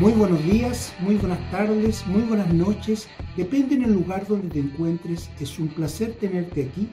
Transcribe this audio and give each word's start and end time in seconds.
Muy 0.00 0.12
buenos 0.12 0.44
días, 0.44 0.94
muy 1.00 1.16
buenas 1.16 1.50
tardes, 1.50 2.06
muy 2.06 2.22
buenas 2.22 2.54
noches. 2.54 3.08
Depende 3.36 3.74
en 3.74 3.82
el 3.82 3.94
lugar 3.94 4.28
donde 4.28 4.48
te 4.48 4.60
encuentres. 4.60 5.28
Es 5.40 5.58
un 5.58 5.66
placer 5.66 6.12
tenerte 6.20 6.66
aquí. 6.66 6.88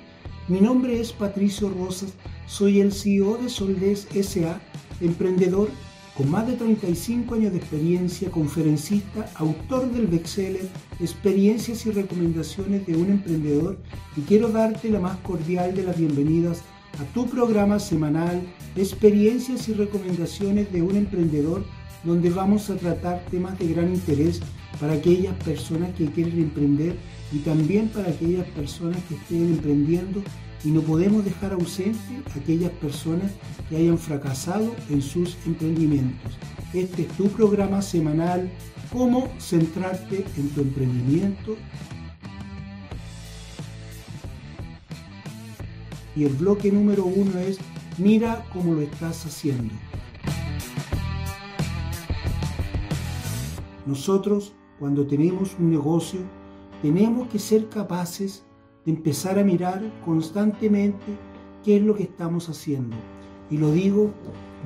Mi 0.48 0.60
nombre 0.60 1.00
es 1.00 1.14
Patricio 1.14 1.70
Rosas. 1.70 2.14
Soy 2.48 2.82
el 2.82 2.92
CEO 2.92 3.38
de 3.38 3.50
Soldés 3.50 4.08
SA, 4.12 4.60
emprendedor 5.02 5.70
con 6.18 6.32
más 6.32 6.48
de 6.48 6.54
35 6.54 7.36
años 7.36 7.52
de 7.52 7.60
experiencia, 7.60 8.32
conferencista, 8.32 9.30
autor 9.36 9.92
del 9.92 10.08
bestseller 10.08 10.68
Experiencias 11.00 11.86
y 11.86 11.92
recomendaciones 11.92 12.88
de 12.88 12.96
un 12.96 13.12
emprendedor 13.12 13.78
y 14.18 14.22
quiero 14.22 14.48
darte 14.48 14.90
la 14.90 15.00
más 15.00 15.18
cordial 15.18 15.76
de 15.76 15.84
las 15.84 16.00
bienvenidas 16.00 16.64
a 17.00 17.04
tu 17.14 17.28
programa 17.28 17.78
semanal 17.78 18.42
Experiencias 18.76 19.70
y 19.70 19.74
recomendaciones 19.74 20.72
de 20.74 20.82
un 20.82 20.96
emprendedor 20.96 21.64
donde 22.06 22.30
vamos 22.30 22.70
a 22.70 22.76
tratar 22.76 23.26
temas 23.32 23.58
de 23.60 23.68
gran 23.68 23.94
interés 23.94 24.40
para 24.80 24.94
aquellas 24.94 25.36
personas 25.44 25.94
que 25.96 26.06
quieren 26.06 26.40
emprender 26.40 26.96
y 27.32 27.40
también 27.40 27.90
para 27.90 28.10
aquellas 28.10 28.48
personas 28.50 28.98
que 29.10 29.16
estén 29.16 29.46
emprendiendo 29.46 30.22
y 30.64 30.70
no 30.70 30.82
podemos 30.82 31.26
dejar 31.26 31.54
ausente 31.54 32.00
a 32.34 32.40
aquellas 32.40 32.72
personas 32.72 33.32
que 33.70 33.78
hayan 33.78 33.98
fracasado 33.98 34.76
en 34.90 35.02
sus 35.02 35.38
emprendimientos. 35.46 36.34
Este 36.74 37.04
es 37.04 37.08
tu 37.10 37.28
programa 37.30 37.82
semanal, 37.82 38.50
cómo 38.92 39.30
centrarte 39.40 40.26
en 40.38 40.50
tu 40.50 40.62
emprendimiento. 40.62 41.56
Y 46.16 46.24
el 46.24 46.34
bloque 46.34 46.72
número 46.72 47.06
uno 47.06 47.38
es, 47.40 47.58
mira 47.98 48.46
cómo 48.52 48.74
lo 48.74 48.82
estás 48.82 49.26
haciendo. 49.26 49.74
Nosotros, 53.86 54.54
cuando 54.80 55.06
tenemos 55.06 55.56
un 55.60 55.70
negocio, 55.70 56.20
tenemos 56.82 57.28
que 57.30 57.40
ser 57.40 57.70
capaces 57.70 58.44
de 58.86 58.92
empezar 58.92 59.40
a 59.40 59.44
mirar 59.44 59.82
constantemente 60.04 61.06
qué 61.64 61.78
es 61.78 61.84
lo 61.84 61.96
que 61.96 62.04
estamos 62.04 62.50
haciendo. 62.50 62.96
Y 63.50 63.58
lo 63.58 63.72
digo 63.72 64.12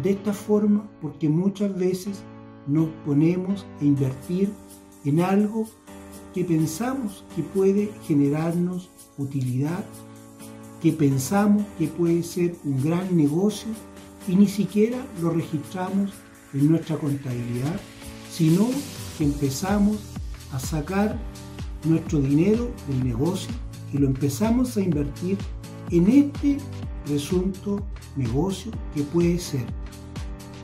de 0.02 0.12
esta 0.12 0.34
forma 0.34 0.90
porque 1.02 1.30
muchas 1.30 1.78
veces 1.78 2.24
nos 2.68 2.90
ponemos 3.06 3.66
a 3.82 3.86
invertir 3.86 4.50
en 5.06 5.22
algo 5.22 5.66
que 6.34 6.44
pensamos 6.44 7.24
que 7.36 7.42
puede 7.42 7.92
generarnos 8.04 8.90
utilidad, 9.18 9.84
que 10.82 10.92
pensamos 10.92 11.64
que 11.78 11.88
puede 11.88 12.24
ser 12.24 12.56
un 12.64 12.82
gran 12.84 13.16
negocio 13.16 13.70
y 14.28 14.36
ni 14.36 14.48
siquiera 14.48 15.06
lo 15.22 15.32
registramos 15.32 16.12
en 16.54 16.70
nuestra 16.70 16.98
contabilidad, 16.98 17.80
sino 18.32 18.68
empezamos 19.24 19.98
a 20.52 20.60
sacar 20.60 21.18
nuestro 21.84 22.20
dinero 22.20 22.72
del 22.88 23.04
negocio 23.04 23.52
y 23.94 23.98
lo 23.98 24.08
empezamos 24.08 24.76
a 24.78 24.82
invertir 24.82 25.38
en 25.92 26.08
este 26.10 26.58
presunto 27.06 27.82
negocio 28.16 28.72
que 28.94 29.04
puede 29.04 29.40
ser. 29.40 29.66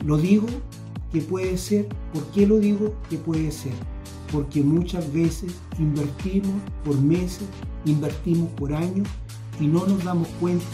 Lo 0.04 0.16
digo 0.16 0.46
que 1.12 1.20
puede 1.20 1.56
ser, 1.56 1.88
¿por 2.12 2.24
qué 2.26 2.46
lo 2.46 2.58
digo 2.58 2.94
que 3.08 3.16
puede 3.16 3.50
ser? 3.50 3.72
Porque 4.30 4.62
muchas 4.62 5.12
veces 5.12 5.52
invertimos 5.78 6.60
por 6.84 7.00
meses, 7.00 7.46
invertimos 7.84 8.50
por 8.50 8.72
años 8.72 9.08
y 9.60 9.66
no 9.66 9.86
nos 9.86 10.04
damos 10.04 10.28
cuenta 10.40 10.64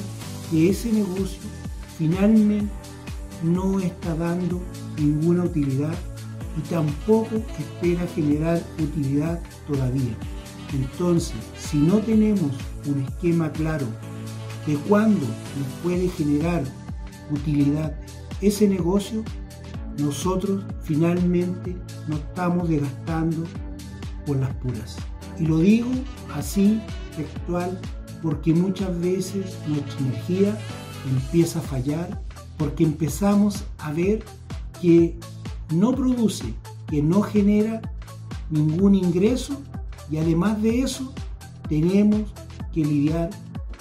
que 0.50 0.70
ese 0.70 0.92
negocio 0.92 1.40
finalmente 1.98 2.72
no 3.42 3.80
está 3.80 4.14
dando 4.14 4.60
ninguna 4.98 5.44
utilidad 5.44 5.94
y 6.56 6.60
tampoco 6.68 7.36
espera 7.58 8.06
generar 8.14 8.62
utilidad 8.78 9.40
todavía. 9.66 10.14
Entonces, 10.72 11.34
si 11.58 11.78
no 11.78 11.98
tenemos 11.98 12.50
un 12.86 13.02
esquema 13.02 13.50
claro 13.52 13.86
de 14.66 14.74
cuándo 14.88 15.26
nos 15.26 15.68
puede 15.82 16.08
generar 16.08 16.62
utilidad 17.30 17.94
ese 18.40 18.68
negocio, 18.68 19.22
nosotros 19.98 20.64
finalmente 20.82 21.76
nos 22.08 22.20
estamos 22.20 22.68
desgastando 22.68 23.44
por 24.26 24.38
las 24.38 24.54
puras. 24.56 24.96
Y 25.38 25.46
lo 25.46 25.58
digo 25.58 25.90
así, 26.34 26.80
textual, 27.16 27.78
porque 28.22 28.54
muchas 28.54 28.98
veces 29.00 29.56
nuestra 29.66 29.98
energía 29.98 30.58
empieza 31.10 31.58
a 31.58 31.62
fallar, 31.62 32.22
porque 32.56 32.84
empezamos 32.84 33.64
a 33.78 33.92
ver 33.92 34.24
que 34.80 35.18
no 35.72 35.94
produce, 35.94 36.54
que 36.88 37.02
no 37.02 37.22
genera 37.22 37.80
ningún 38.50 38.94
ingreso 38.94 39.60
y 40.10 40.18
además 40.18 40.60
de 40.62 40.82
eso 40.82 41.12
tenemos 41.68 42.32
que 42.72 42.84
lidiar 42.84 43.30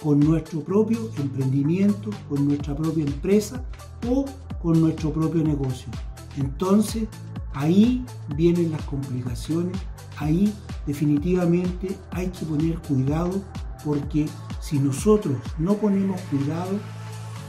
con 0.01 0.19
nuestro 0.19 0.61
propio 0.61 1.11
emprendimiento, 1.17 2.09
con 2.29 2.47
nuestra 2.47 2.75
propia 2.75 3.05
empresa 3.05 3.63
o 4.07 4.25
con 4.61 4.79
nuestro 4.79 5.11
propio 5.13 5.43
negocio. 5.43 5.89
Entonces 6.37 7.07
ahí 7.53 8.03
vienen 8.35 8.71
las 8.71 8.81
complicaciones, 8.83 9.77
ahí 10.17 10.53
definitivamente 10.87 11.97
hay 12.11 12.29
que 12.29 12.45
poner 12.45 12.79
cuidado 12.79 13.41
porque 13.83 14.27
si 14.59 14.79
nosotros 14.79 15.37
no 15.57 15.75
ponemos 15.75 16.19
cuidado, 16.21 16.79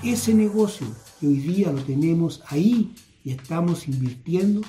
ese 0.03 0.35
negocio 0.35 0.87
que 1.21 1.29
hoy 1.29 1.37
día 1.37 1.71
lo 1.71 1.83
tenemos 1.83 2.43
ahí 2.49 2.95
y 3.25 3.31
estamos 3.31 3.89
invirtiendo, 3.89 4.61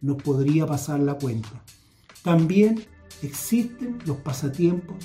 nos 0.00 0.22
podría 0.22 0.66
pasar 0.66 1.00
la 1.00 1.14
cuenta. 1.14 1.62
También 2.22 2.84
existen 3.22 3.98
los 4.06 4.16
pasatiempos, 4.18 4.96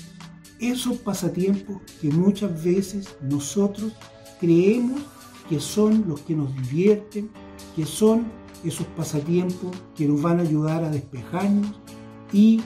esos 0.60 0.98
pasatiempos 0.98 1.80
que 2.00 2.10
muchas 2.10 2.62
veces 2.64 3.16
nosotros 3.22 3.92
creemos 4.40 5.00
que 5.48 5.60
son 5.60 6.04
los 6.08 6.20
que 6.20 6.34
nos 6.34 6.54
divierten, 6.56 7.30
que 7.74 7.86
son 7.86 8.26
esos 8.64 8.86
pasatiempos 8.88 9.76
que 9.96 10.06
nos 10.06 10.20
van 10.20 10.40
a 10.40 10.42
ayudar 10.42 10.84
a 10.84 10.90
despejarnos 10.90 11.74
y 12.32 12.60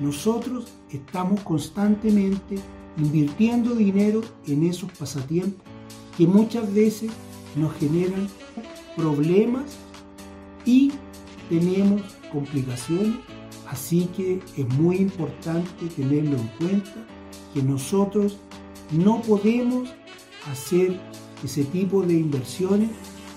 nosotros 0.00 0.66
estamos 0.90 1.40
constantemente 1.40 2.56
invirtiendo 2.98 3.74
dinero 3.74 4.22
en 4.46 4.64
esos 4.64 4.90
pasatiempos 4.92 5.62
que 6.16 6.26
muchas 6.26 6.72
veces 6.72 7.10
nos 7.54 7.74
generan 7.74 8.28
problemas 8.96 9.76
y 10.66 10.92
tenemos 11.48 12.02
complicaciones, 12.30 13.14
así 13.68 14.08
que 14.16 14.40
es 14.56 14.68
muy 14.74 14.96
importante 14.96 15.86
tenerlo 15.96 16.36
en 16.36 16.48
cuenta 16.58 16.92
que 17.54 17.62
nosotros 17.62 18.36
no 18.92 19.22
podemos 19.22 19.88
hacer 20.50 21.00
ese 21.42 21.64
tipo 21.64 22.02
de 22.02 22.14
inversiones 22.14 22.90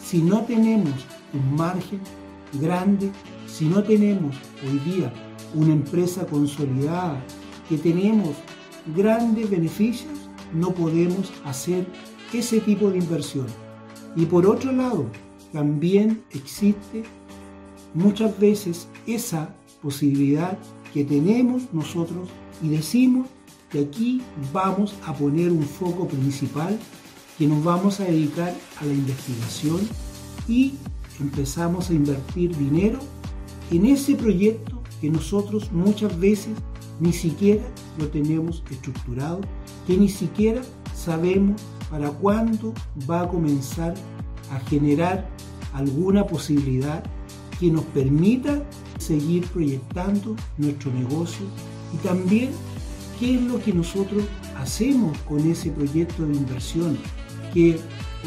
si 0.03 0.21
no 0.21 0.41
tenemos 0.41 0.93
un 1.33 1.55
margen 1.55 2.01
grande, 2.53 3.11
si 3.47 3.65
no 3.65 3.83
tenemos 3.83 4.35
hoy 4.67 4.79
día 4.91 5.13
una 5.53 5.73
empresa 5.73 6.25
consolidada, 6.25 7.23
que 7.67 7.77
tenemos 7.77 8.35
grandes 8.95 9.49
beneficios, 9.49 10.11
no 10.53 10.71
podemos 10.71 11.31
hacer 11.45 11.85
ese 12.33 12.59
tipo 12.59 12.89
de 12.89 12.97
inversión. 12.97 13.45
Y 14.15 14.25
por 14.25 14.47
otro 14.47 14.71
lado, 14.71 15.05
también 15.53 16.23
existe 16.31 17.03
muchas 17.93 18.37
veces 18.39 18.87
esa 19.07 19.55
posibilidad 19.81 20.57
que 20.93 21.03
tenemos 21.03 21.73
nosotros 21.73 22.29
y 22.61 22.69
decimos 22.69 23.27
que 23.71 23.81
aquí 23.81 24.21
vamos 24.51 24.95
a 25.05 25.13
poner 25.13 25.51
un 25.51 25.63
foco 25.63 26.07
principal, 26.07 26.77
que 27.37 27.47
nos 27.47 27.63
vamos 27.63 27.99
a 27.99 28.05
dedicar 28.05 28.53
a 28.81 28.85
la 28.85 28.93
investigación 28.93 29.79
y 30.47 30.73
empezamos 31.19 31.89
a 31.89 31.93
invertir 31.93 32.55
dinero 32.57 32.99
en 33.71 33.85
ese 33.85 34.15
proyecto 34.15 34.81
que 34.99 35.09
nosotros 35.09 35.71
muchas 35.71 36.17
veces 36.19 36.53
ni 36.99 37.13
siquiera 37.13 37.63
lo 37.97 38.09
tenemos 38.09 38.63
estructurado, 38.69 39.41
que 39.87 39.95
ni 39.95 40.09
siquiera 40.09 40.61
sabemos 40.93 41.61
para 41.89 42.09
cuándo 42.09 42.73
va 43.09 43.21
a 43.21 43.27
comenzar 43.27 43.93
a 44.51 44.59
generar 44.61 45.29
alguna 45.73 46.25
posibilidad 46.25 47.03
que 47.59 47.69
nos 47.69 47.83
permita 47.85 48.63
seguir 48.97 49.45
proyectando 49.47 50.35
nuestro 50.57 50.91
negocio 50.93 51.45
y 51.93 51.97
también 51.97 52.51
qué 53.19 53.35
es 53.35 53.41
lo 53.41 53.61
que 53.61 53.73
nosotros 53.73 54.23
hacemos 54.57 55.17
con 55.19 55.39
ese 55.49 55.71
proyecto 55.71 56.25
de 56.25 56.35
inversión 56.35 56.97
que, 57.53 57.79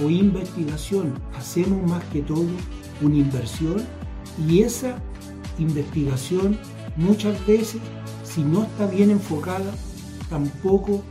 o 0.05 0.11
investigación. 0.11 1.15
Hacemos 1.37 1.83
más 1.89 2.05
que 2.05 2.23
todo 2.23 2.47
una 3.01 3.17
inversión 3.17 3.83
y 4.49 4.61
esa 4.61 5.03
investigación 5.59 6.59
muchas 6.97 7.47
veces, 7.47 7.81
si 8.25 8.43
no 8.43 8.65
está 8.65 8.87
bien 8.87 9.11
enfocada, 9.11 9.73
tampoco 10.29 11.03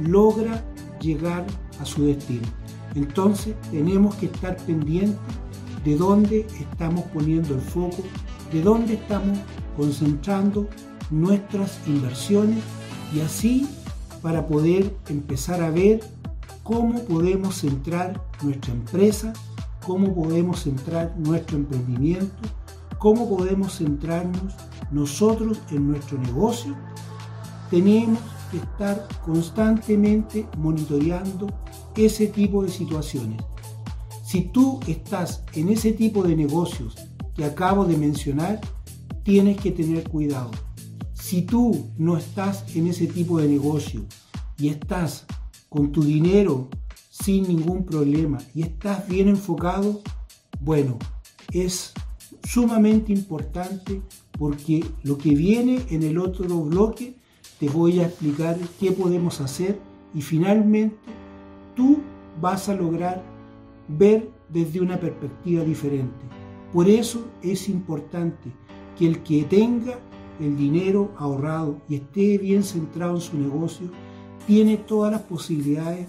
logra 0.00 0.64
llegar 1.00 1.46
a 1.80 1.84
su 1.84 2.04
destino. 2.04 2.46
Entonces 2.94 3.54
tenemos 3.70 4.14
que 4.16 4.26
estar 4.26 4.56
pendientes 4.58 5.18
de 5.84 5.96
dónde 5.96 6.46
estamos 6.58 7.04
poniendo 7.12 7.54
el 7.54 7.60
foco, 7.60 8.02
de 8.52 8.62
dónde 8.62 8.94
estamos 8.94 9.38
concentrando 9.76 10.68
nuestras 11.10 11.78
inversiones 11.86 12.62
y 13.14 13.20
así 13.20 13.68
para 14.22 14.46
poder 14.46 14.94
empezar 15.08 15.62
a 15.62 15.70
ver 15.70 16.00
cómo 16.62 17.04
podemos 17.04 17.56
centrar 17.56 18.20
nuestra 18.42 18.72
empresa, 18.72 19.32
cómo 19.86 20.14
podemos 20.14 20.62
centrar 20.62 21.14
nuestro 21.18 21.58
emprendimiento, 21.58 22.34
cómo 22.98 23.28
podemos 23.28 23.76
centrarnos 23.76 24.54
nosotros 24.90 25.60
en 25.70 25.88
nuestro 25.88 26.18
negocio. 26.18 26.74
Tenemos 27.70 28.18
que 28.50 28.56
estar 28.56 29.06
constantemente 29.24 30.46
monitoreando 30.56 31.48
ese 31.94 32.28
tipo 32.28 32.62
de 32.62 32.70
situaciones. 32.70 33.42
Si 34.34 34.40
tú 34.40 34.80
estás 34.88 35.44
en 35.54 35.68
ese 35.68 35.92
tipo 35.92 36.24
de 36.24 36.34
negocios 36.34 36.96
que 37.36 37.44
acabo 37.44 37.84
de 37.84 37.96
mencionar, 37.96 38.60
tienes 39.22 39.60
que 39.60 39.70
tener 39.70 40.02
cuidado. 40.10 40.50
Si 41.12 41.42
tú 41.42 41.86
no 41.98 42.16
estás 42.16 42.74
en 42.74 42.88
ese 42.88 43.06
tipo 43.06 43.38
de 43.38 43.46
negocio 43.46 44.04
y 44.58 44.70
estás 44.70 45.24
con 45.68 45.92
tu 45.92 46.02
dinero 46.02 46.68
sin 47.10 47.46
ningún 47.46 47.86
problema 47.86 48.38
y 48.56 48.62
estás 48.62 49.06
bien 49.06 49.28
enfocado, 49.28 50.02
bueno, 50.60 50.98
es 51.52 51.92
sumamente 52.42 53.12
importante 53.12 54.02
porque 54.36 54.84
lo 55.04 55.16
que 55.16 55.32
viene 55.36 55.80
en 55.90 56.02
el 56.02 56.18
otro 56.18 56.60
bloque 56.62 57.14
te 57.60 57.68
voy 57.68 58.00
a 58.00 58.06
explicar 58.06 58.58
qué 58.80 58.90
podemos 58.90 59.40
hacer 59.40 59.78
y 60.12 60.22
finalmente 60.22 60.96
tú 61.76 62.00
vas 62.40 62.68
a 62.68 62.74
lograr 62.74 63.33
ver 63.88 64.30
desde 64.48 64.80
una 64.80 64.98
perspectiva 64.98 65.64
diferente. 65.64 66.24
Por 66.72 66.88
eso 66.88 67.26
es 67.42 67.68
importante 67.68 68.50
que 68.98 69.06
el 69.06 69.22
que 69.22 69.44
tenga 69.44 69.98
el 70.40 70.56
dinero 70.56 71.12
ahorrado 71.16 71.80
y 71.88 71.96
esté 71.96 72.38
bien 72.38 72.62
centrado 72.62 73.16
en 73.16 73.20
su 73.20 73.38
negocio, 73.38 73.88
tiene 74.46 74.76
todas 74.76 75.12
las 75.12 75.22
posibilidades 75.22 76.08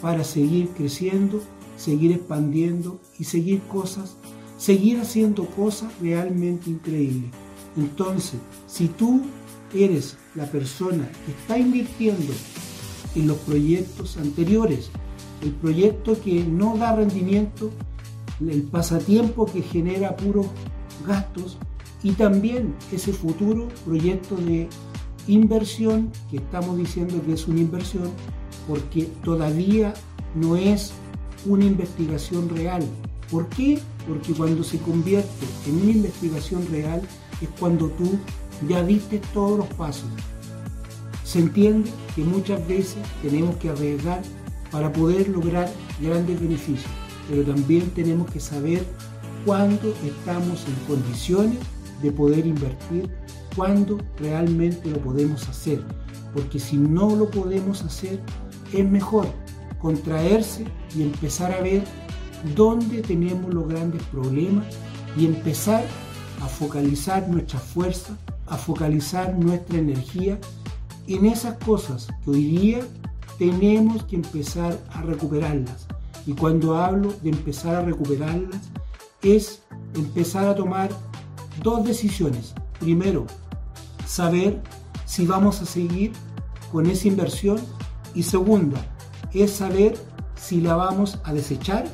para 0.00 0.24
seguir 0.24 0.68
creciendo, 0.68 1.42
seguir 1.76 2.12
expandiendo 2.12 3.00
y 3.18 3.24
seguir 3.24 3.60
cosas, 3.62 4.16
seguir 4.58 5.00
haciendo 5.00 5.46
cosas 5.46 5.92
realmente 6.00 6.70
increíbles. 6.70 7.30
Entonces, 7.76 8.40
si 8.66 8.88
tú 8.88 9.22
eres 9.74 10.16
la 10.34 10.46
persona 10.46 11.10
que 11.26 11.32
está 11.32 11.58
invirtiendo 11.58 12.32
en 13.14 13.26
los 13.26 13.38
proyectos 13.38 14.16
anteriores, 14.16 14.90
el 15.42 15.50
proyecto 15.52 16.20
que 16.20 16.44
no 16.44 16.76
da 16.76 16.96
rendimiento, 16.96 17.70
el 18.40 18.62
pasatiempo 18.62 19.46
que 19.46 19.62
genera 19.62 20.16
puros 20.16 20.46
gastos 21.06 21.58
y 22.02 22.12
también 22.12 22.74
ese 22.92 23.12
futuro 23.12 23.68
proyecto 23.84 24.36
de 24.36 24.68
inversión, 25.26 26.10
que 26.30 26.36
estamos 26.36 26.76
diciendo 26.76 27.20
que 27.24 27.32
es 27.32 27.48
una 27.48 27.60
inversión, 27.60 28.10
porque 28.68 29.04
todavía 29.22 29.94
no 30.34 30.56
es 30.56 30.92
una 31.46 31.64
investigación 31.64 32.48
real. 32.48 32.82
¿Por 33.30 33.48
qué? 33.48 33.80
Porque 34.06 34.32
cuando 34.32 34.62
se 34.62 34.78
convierte 34.78 35.46
en 35.66 35.80
una 35.80 35.90
investigación 35.92 36.66
real 36.70 37.02
es 37.40 37.48
cuando 37.58 37.88
tú 37.88 38.18
ya 38.68 38.82
diste 38.82 39.20
todos 39.32 39.58
los 39.58 39.66
pasos. 39.68 40.08
Se 41.24 41.38
entiende 41.40 41.90
que 42.14 42.22
muchas 42.22 42.66
veces 42.68 42.96
tenemos 43.22 43.56
que 43.56 43.70
arriesgar 43.70 44.22
para 44.74 44.92
poder 44.92 45.28
lograr 45.28 45.72
grandes 46.00 46.40
beneficios, 46.40 46.90
pero 47.30 47.44
también 47.44 47.88
tenemos 47.90 48.28
que 48.28 48.40
saber 48.40 48.84
cuándo 49.46 49.94
estamos 50.04 50.66
en 50.66 50.74
condiciones 50.88 51.58
de 52.02 52.10
poder 52.10 52.44
invertir 52.44 53.08
cuando 53.54 53.98
realmente 54.18 54.90
lo 54.90 54.98
podemos 54.98 55.48
hacer. 55.48 55.80
Porque 56.34 56.58
si 56.58 56.76
no 56.76 57.14
lo 57.14 57.30
podemos 57.30 57.84
hacer, 57.84 58.20
es 58.72 58.84
mejor 58.84 59.28
contraerse 59.78 60.64
y 60.96 61.02
empezar 61.02 61.52
a 61.52 61.60
ver 61.60 61.84
dónde 62.56 63.00
tenemos 63.00 63.54
los 63.54 63.68
grandes 63.68 64.02
problemas 64.10 64.66
y 65.16 65.26
empezar 65.26 65.84
a 66.42 66.48
focalizar 66.48 67.28
nuestra 67.28 67.60
fuerza, 67.60 68.18
a 68.48 68.56
focalizar 68.56 69.38
nuestra 69.38 69.78
energía 69.78 70.36
en 71.06 71.26
esas 71.26 71.58
cosas 71.58 72.08
que 72.24 72.30
hoy 72.32 72.44
día 72.44 72.80
tenemos 73.38 74.04
que 74.04 74.16
empezar 74.16 74.78
a 74.92 75.02
recuperarlas. 75.02 75.86
Y 76.26 76.32
cuando 76.32 76.76
hablo 76.76 77.12
de 77.22 77.30
empezar 77.30 77.76
a 77.76 77.82
recuperarlas, 77.82 78.60
es 79.22 79.62
empezar 79.94 80.46
a 80.46 80.54
tomar 80.54 80.90
dos 81.62 81.84
decisiones. 81.84 82.54
Primero, 82.80 83.26
saber 84.06 84.62
si 85.04 85.26
vamos 85.26 85.60
a 85.60 85.66
seguir 85.66 86.12
con 86.72 86.86
esa 86.86 87.08
inversión 87.08 87.58
y 88.14 88.22
segunda 88.22 88.84
es 89.32 89.52
saber 89.52 89.96
si 90.34 90.60
la 90.60 90.76
vamos 90.76 91.18
a 91.24 91.32
desechar 91.32 91.84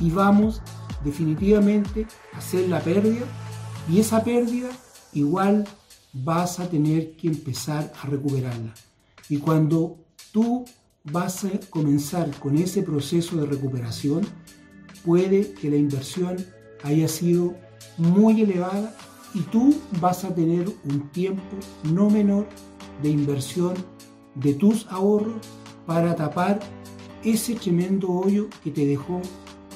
y 0.00 0.10
vamos 0.10 0.62
definitivamente 1.04 2.06
a 2.32 2.38
hacer 2.38 2.68
la 2.68 2.80
pérdida 2.80 3.24
y 3.90 4.00
esa 4.00 4.22
pérdida 4.22 4.68
igual 5.12 5.66
vas 6.12 6.60
a 6.60 6.68
tener 6.68 7.16
que 7.16 7.28
empezar 7.28 7.92
a 8.02 8.06
recuperarla. 8.06 8.74
Y 9.28 9.38
cuando 9.38 10.01
tú 10.32 10.64
vas 11.04 11.44
a 11.44 11.50
comenzar 11.70 12.30
con 12.38 12.56
ese 12.56 12.82
proceso 12.82 13.36
de 13.36 13.46
recuperación, 13.46 14.22
puede 15.04 15.52
que 15.52 15.70
la 15.70 15.76
inversión 15.76 16.36
haya 16.82 17.06
sido 17.06 17.54
muy 17.98 18.40
elevada 18.40 18.96
y 19.34 19.40
tú 19.40 19.74
vas 20.00 20.24
a 20.24 20.34
tener 20.34 20.66
un 20.84 21.08
tiempo 21.10 21.56
no 21.84 22.10
menor 22.10 22.48
de 23.02 23.10
inversión 23.10 23.74
de 24.34 24.54
tus 24.54 24.86
ahorros 24.88 25.40
para 25.86 26.16
tapar 26.16 26.60
ese 27.22 27.54
tremendo 27.54 28.08
hoyo 28.08 28.48
que 28.64 28.70
te 28.70 28.86
dejó 28.86 29.20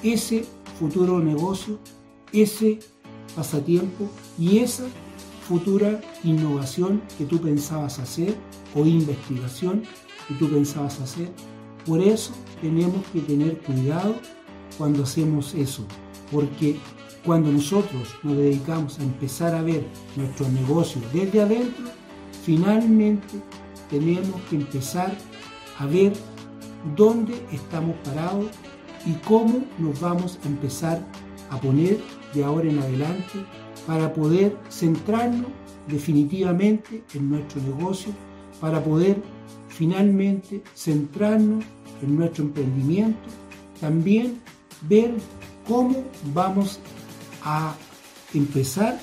ese 0.02 0.44
futuro 0.78 1.20
negocio, 1.20 1.78
ese 2.32 2.78
pasatiempo 3.34 4.08
y 4.38 4.58
esa 4.58 4.84
futura 5.48 6.00
innovación 6.24 7.02
que 7.18 7.24
tú 7.24 7.40
pensabas 7.40 7.98
hacer 7.98 8.34
o 8.74 8.84
investigación 8.84 9.84
que 10.26 10.34
tú 10.34 10.48
pensabas 10.48 11.00
hacer. 11.00 11.30
Por 11.84 12.00
eso 12.00 12.32
tenemos 12.60 13.04
que 13.12 13.20
tener 13.20 13.58
cuidado 13.58 14.16
cuando 14.76 15.04
hacemos 15.04 15.54
eso, 15.54 15.84
porque 16.30 16.76
cuando 17.24 17.50
nosotros 17.50 18.14
nos 18.22 18.36
dedicamos 18.36 18.98
a 18.98 19.02
empezar 19.02 19.54
a 19.54 19.62
ver 19.62 19.84
nuestro 20.16 20.48
negocio 20.48 21.00
desde 21.12 21.42
adentro, 21.42 21.84
finalmente 22.44 23.40
tenemos 23.90 24.40
que 24.48 24.56
empezar 24.56 25.16
a 25.78 25.86
ver 25.86 26.12
dónde 26.96 27.34
estamos 27.52 27.96
parados 28.04 28.46
y 29.04 29.12
cómo 29.26 29.64
nos 29.78 30.00
vamos 30.00 30.38
a 30.44 30.48
empezar 30.48 31.04
a 31.50 31.60
poner 31.60 31.98
de 32.34 32.44
ahora 32.44 32.68
en 32.68 32.78
adelante 32.78 33.44
para 33.86 34.12
poder 34.12 34.56
centrarnos 34.70 35.50
definitivamente 35.88 37.04
en 37.14 37.30
nuestro 37.30 37.62
negocio, 37.62 38.12
para 38.60 38.82
poder 38.82 39.22
finalmente 39.76 40.62
centrarnos 40.74 41.64
en 42.02 42.16
nuestro 42.16 42.44
emprendimiento, 42.44 43.18
también 43.80 44.40
ver 44.88 45.12
cómo 45.68 46.02
vamos 46.32 46.80
a 47.42 47.74
empezar 48.32 48.98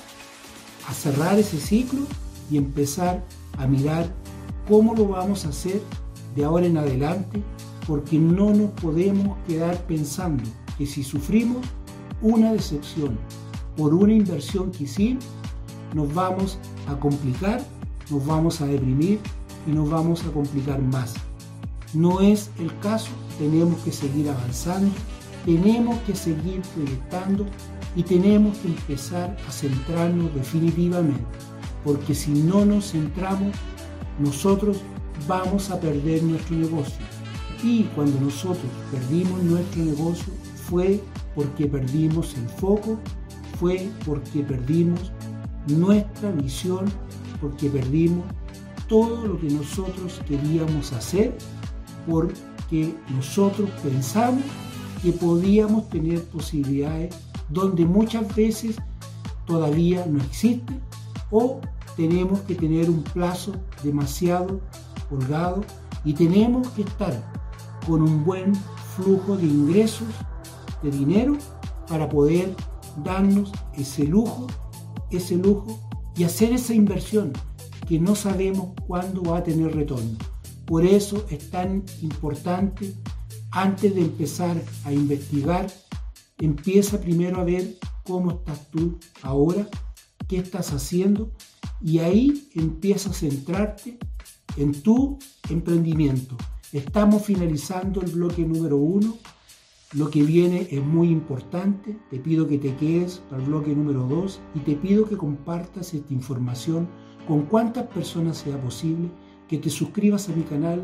a 0.87 0.93
cerrar 0.93 1.37
ese 1.37 1.59
ciclo 1.59 2.01
y 2.49 2.57
empezar 2.57 3.23
a 3.57 3.67
mirar 3.67 4.11
cómo 4.67 4.95
lo 4.95 5.07
vamos 5.07 5.45
a 5.45 5.49
hacer 5.49 5.81
de 6.35 6.43
ahora 6.43 6.65
en 6.65 6.77
adelante, 6.77 7.41
porque 7.87 8.17
no 8.17 8.51
nos 8.51 8.71
podemos 8.71 9.37
quedar 9.47 9.77
pensando 9.85 10.43
que 10.77 10.85
si 10.87 11.03
sufrimos 11.03 11.65
una 12.21 12.51
decepción 12.51 13.17
por 13.77 13.93
una 13.93 14.13
inversión 14.13 14.71
que 14.71 14.85
hicimos, 14.85 15.25
nos 15.93 16.11
vamos 16.13 16.57
a 16.87 16.99
complicar, 16.99 17.63
nos 18.09 18.25
vamos 18.25 18.61
a 18.61 18.65
deprimir 18.65 19.19
y 19.67 19.71
nos 19.71 19.89
vamos 19.89 20.23
a 20.25 20.31
complicar 20.31 20.81
más. 20.81 21.13
No 21.93 22.21
es 22.21 22.49
el 22.59 22.77
caso, 22.79 23.11
tenemos 23.37 23.79
que 23.81 23.91
seguir 23.91 24.29
avanzando, 24.29 24.91
tenemos 25.45 25.97
que 25.99 26.15
seguir 26.15 26.61
proyectando 26.73 27.45
y 27.95 28.03
tenemos 28.03 28.57
que 28.57 28.69
empezar 28.69 29.37
a 29.47 29.51
centrarnos 29.51 30.33
definitivamente, 30.33 31.23
porque 31.83 32.15
si 32.15 32.31
no 32.31 32.65
nos 32.65 32.91
centramos, 32.91 33.55
nosotros 34.19 34.81
vamos 35.27 35.69
a 35.69 35.79
perder 35.79 36.23
nuestro 36.23 36.55
negocio. 36.55 37.05
Y 37.63 37.83
cuando 37.95 38.19
nosotros 38.19 38.65
perdimos 38.91 39.41
nuestro 39.43 39.83
negocio 39.83 40.33
fue 40.69 41.01
porque 41.35 41.65
perdimos 41.67 42.35
el 42.35 42.49
foco, 42.49 42.97
fue 43.59 43.89
porque 44.05 44.41
perdimos 44.41 45.11
nuestra 45.67 46.31
visión, 46.31 46.85
porque 47.39 47.69
perdimos 47.69 48.25
todo 48.87 49.27
lo 49.27 49.39
que 49.39 49.47
nosotros 49.47 50.21
queríamos 50.27 50.91
hacer, 50.93 51.37
porque 52.07 52.95
nosotros 53.09 53.69
pensamos 53.81 54.43
que 55.01 55.11
podíamos 55.11 55.89
tener 55.89 56.23
posibilidades 56.25 57.15
donde 57.49 57.85
muchas 57.85 58.33
veces 58.35 58.77
todavía 59.45 60.05
no 60.05 60.21
existe 60.23 60.73
o 61.29 61.59
tenemos 61.95 62.39
que 62.41 62.55
tener 62.55 62.89
un 62.89 63.03
plazo 63.03 63.53
demasiado 63.83 64.61
holgado 65.11 65.63
y 66.05 66.13
tenemos 66.13 66.67
que 66.69 66.83
estar 66.83 67.13
con 67.85 68.01
un 68.01 68.23
buen 68.23 68.53
flujo 68.95 69.35
de 69.37 69.45
ingresos, 69.45 70.07
de 70.81 70.91
dinero, 70.91 71.37
para 71.87 72.07
poder 72.09 72.55
darnos 73.03 73.51
ese 73.73 74.05
lujo, 74.05 74.47
ese 75.11 75.35
lujo 75.35 75.79
y 76.15 76.23
hacer 76.23 76.53
esa 76.53 76.73
inversión 76.73 77.33
que 77.87 77.99
no 77.99 78.15
sabemos 78.15 78.73
cuándo 78.87 79.23
va 79.23 79.39
a 79.39 79.43
tener 79.43 79.75
retorno. 79.75 80.17
Por 80.65 80.85
eso 80.85 81.25
es 81.29 81.49
tan 81.49 81.83
importante, 82.01 82.93
antes 83.51 83.93
de 83.93 84.01
empezar 84.01 84.61
a 84.85 84.93
investigar, 84.93 85.67
empieza 86.39 86.99
primero 86.99 87.39
a 87.39 87.43
ver 87.43 87.75
cómo 88.03 88.31
estás 88.31 88.69
tú 88.71 88.97
ahora, 89.21 89.67
qué 90.27 90.37
estás 90.37 90.73
haciendo 90.73 91.31
y 91.81 91.99
ahí 91.99 92.49
empieza 92.55 93.09
a 93.09 93.13
centrarte 93.13 93.97
en 94.57 94.71
tu 94.81 95.19
emprendimiento. 95.49 96.37
Estamos 96.71 97.23
finalizando 97.23 98.01
el 98.01 98.11
bloque 98.11 98.45
número 98.45 98.77
uno. 98.77 99.17
Lo 99.93 100.09
que 100.09 100.23
viene 100.23 100.67
es 100.71 100.83
muy 100.83 101.09
importante. 101.09 101.99
Te 102.09 102.19
pido 102.19 102.47
que 102.47 102.57
te 102.57 102.75
quedes 102.75 103.21
para 103.29 103.43
el 103.43 103.49
bloque 103.49 103.75
número 103.75 104.07
dos 104.07 104.41
y 104.55 104.59
te 104.59 104.75
pido 104.75 105.07
que 105.07 105.17
compartas 105.17 105.93
esta 105.93 106.13
información 106.13 106.89
con 107.27 107.43
cuantas 107.43 107.87
personas 107.87 108.37
sea 108.37 108.59
posible, 108.59 109.09
que 109.47 109.57
te 109.57 109.69
suscribas 109.69 110.29
a 110.29 110.33
mi 110.33 110.43
canal 110.43 110.81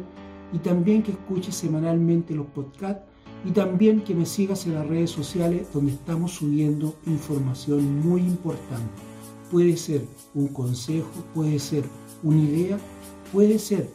y 0.53 0.59
también 0.59 1.03
que 1.03 1.11
escuches 1.11 1.55
semanalmente 1.55 2.33
los 2.33 2.47
podcasts 2.47 3.03
y 3.45 3.51
también 3.51 4.01
que 4.01 4.13
me 4.13 4.25
sigas 4.25 4.65
en 4.65 4.75
las 4.75 4.87
redes 4.87 5.11
sociales 5.11 5.67
donde 5.73 5.93
estamos 5.93 6.33
subiendo 6.33 6.95
información 7.05 7.99
muy 8.01 8.21
importante. 8.21 9.01
Puede 9.51 9.77
ser 9.77 10.05
un 10.33 10.49
consejo, 10.49 11.09
puede 11.33 11.59
ser 11.59 11.83
una 12.23 12.41
idea, 12.41 12.77
puede 13.31 13.57
ser 13.59 13.89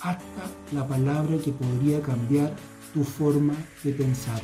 hasta 0.00 0.50
la 0.72 0.86
palabra 0.86 1.38
que 1.38 1.52
podría 1.52 2.02
cambiar 2.02 2.54
tu 2.92 3.04
forma 3.04 3.54
de 3.84 3.92
pensar. 3.92 4.40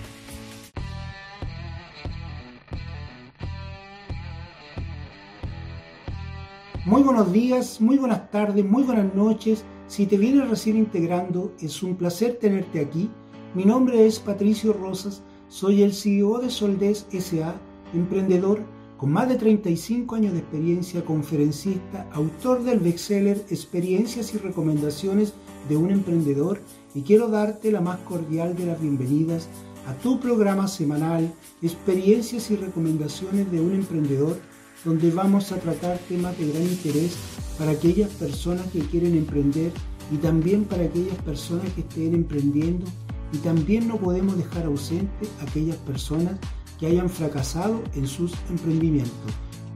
Muy 6.87 7.03
buenos 7.03 7.33
días, 7.33 7.81
muy 7.81 7.99
buenas 7.99 8.31
tardes, 8.31 8.65
muy 8.65 8.85
buenas 8.85 9.13
noches. 9.13 9.65
Si 9.89 10.07
te 10.07 10.17
vienes 10.17 10.49
recién 10.49 10.77
integrando, 10.77 11.53
es 11.59 11.83
un 11.83 11.97
placer 11.97 12.39
tenerte 12.41 12.79
aquí. 12.79 13.11
Mi 13.57 13.65
nombre 13.65 14.07
es 14.07 14.21
Patricio 14.21 14.73
Rosas, 14.73 15.25
soy 15.49 15.83
el 15.83 15.93
CEO 15.93 16.39
de 16.39 16.49
Soldés 16.49 17.09
SA, 17.11 17.57
emprendedor 17.93 18.61
con 18.99 19.11
más 19.11 19.29
de 19.29 19.35
35 19.35 20.15
años 20.15 20.35
de 20.35 20.39
experiencia, 20.39 21.05
conferencista, 21.05 22.09
autor 22.13 22.63
del 22.63 22.79
bestseller 22.79 23.45
Experiencias 23.51 24.33
y 24.33 24.39
Recomendaciones 24.39 25.35
de 25.69 25.77
un 25.77 25.91
Emprendedor 25.91 26.61
y 26.95 27.03
quiero 27.03 27.27
darte 27.27 27.73
la 27.73 27.81
más 27.81 27.99
cordial 28.03 28.55
de 28.55 28.67
las 28.67 28.81
bienvenidas 28.81 29.49
a 29.89 29.95
tu 29.95 30.21
programa 30.21 30.69
semanal 30.69 31.35
Experiencias 31.63 32.49
y 32.53 32.55
Recomendaciones 32.55 33.51
de 33.51 33.61
un 33.61 33.75
Emprendedor 33.75 34.39
donde 34.87 35.11
vamos 35.11 35.51
a 35.51 35.57
tratar 35.57 35.99
temas 36.09 36.39
de 36.39 36.47
gran 36.47 36.63
interés 36.63 37.17
para 37.59 37.73
aquellas 37.73 38.09
personas 38.11 38.65
que 38.69 38.79
quieren 38.79 39.17
emprender 39.17 39.73
y 40.13 40.17
también 40.19 40.65
para 40.65 40.85
aquellas 40.85 41.17
personas 41.23 41.71
que 41.73 41.81
estén 41.81 42.15
emprendiendo 42.15 42.87
y 43.33 43.39
también 43.39 43.89
no 43.89 43.97
podemos 43.97 44.37
dejar 44.37 44.65
ausente 44.67 45.27
a 45.41 45.43
aquellas 45.43 45.77
personas 45.79 46.39
que 46.79 46.87
hayan 46.87 47.11
fracasado 47.11 47.83
en 47.97 48.07
sus 48.07 48.33
emprendimientos. 48.49 49.33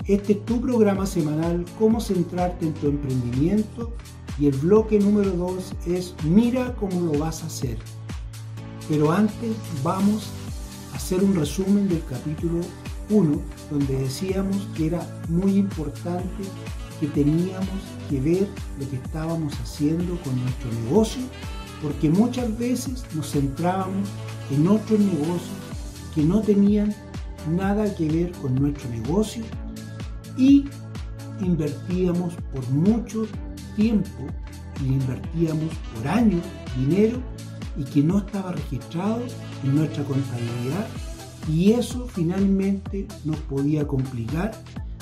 Este 0.07 0.35
es 0.35 0.45
tu 0.45 0.61
programa 0.61 1.07
semanal, 1.07 1.65
cómo 1.77 2.01
centrarte 2.01 2.67
en 2.67 2.75
tu 2.75 2.87
emprendimiento 2.87 3.93
y 4.39 4.47
el 4.47 4.57
bloque 4.59 5.01
número 5.01 5.33
2 5.33 5.73
es 5.87 6.15
mira 6.25 6.77
cómo 6.77 7.13
lo 7.13 7.19
vas 7.19 7.43
a 7.43 7.47
hacer. 7.47 7.79
Pero 8.89 9.11
antes 9.11 9.57
vamos 9.83 10.31
a 10.93 10.97
hacer 10.97 11.25
un 11.25 11.35
resumen 11.35 11.89
del 11.89 12.05
capítulo 12.05 12.61
1, 13.11 13.41
donde 13.71 13.99
decíamos 13.99 14.57
que 14.77 14.87
era 14.87 15.07
muy 15.29 15.57
importante 15.57 16.45
que 17.01 17.07
teníamos 17.09 17.69
que 18.09 18.21
ver 18.21 18.49
lo 18.79 18.89
que 18.89 18.97
estábamos 18.97 19.55
haciendo 19.55 20.19
con 20.23 20.41
nuestro 20.43 20.71
negocio, 20.85 21.23
porque 21.83 22.11
muchas 22.11 22.57
veces 22.59 23.05
nos 23.15 23.31
centrábamos 23.31 24.09
en 24.51 24.69
otros 24.69 25.01
negocios 25.01 25.57
que 26.15 26.23
no 26.23 26.41
tenían 26.41 26.95
nada 27.49 27.93
que 27.95 28.07
ver 28.09 28.33
con 28.33 28.55
nuestro 28.55 28.89
negocio 28.91 29.45
y 30.37 30.67
invertíamos 31.41 32.35
por 32.53 32.69
mucho 32.71 33.27
tiempo 33.77 34.27
y 34.85 34.89
invertíamos 34.89 35.75
por 35.95 36.09
años 36.09 36.43
dinero 36.77 37.19
y 37.77 37.85
que 37.85 38.03
no 38.03 38.19
estaba 38.19 38.53
registrado 38.53 39.23
en 39.65 39.75
nuestra 39.75 40.05
contabilidad 40.05 40.87
y 41.49 41.73
eso 41.73 42.07
finalmente 42.07 43.07
nos 43.25 43.37
podía 43.37 43.87
complicar. 43.87 44.53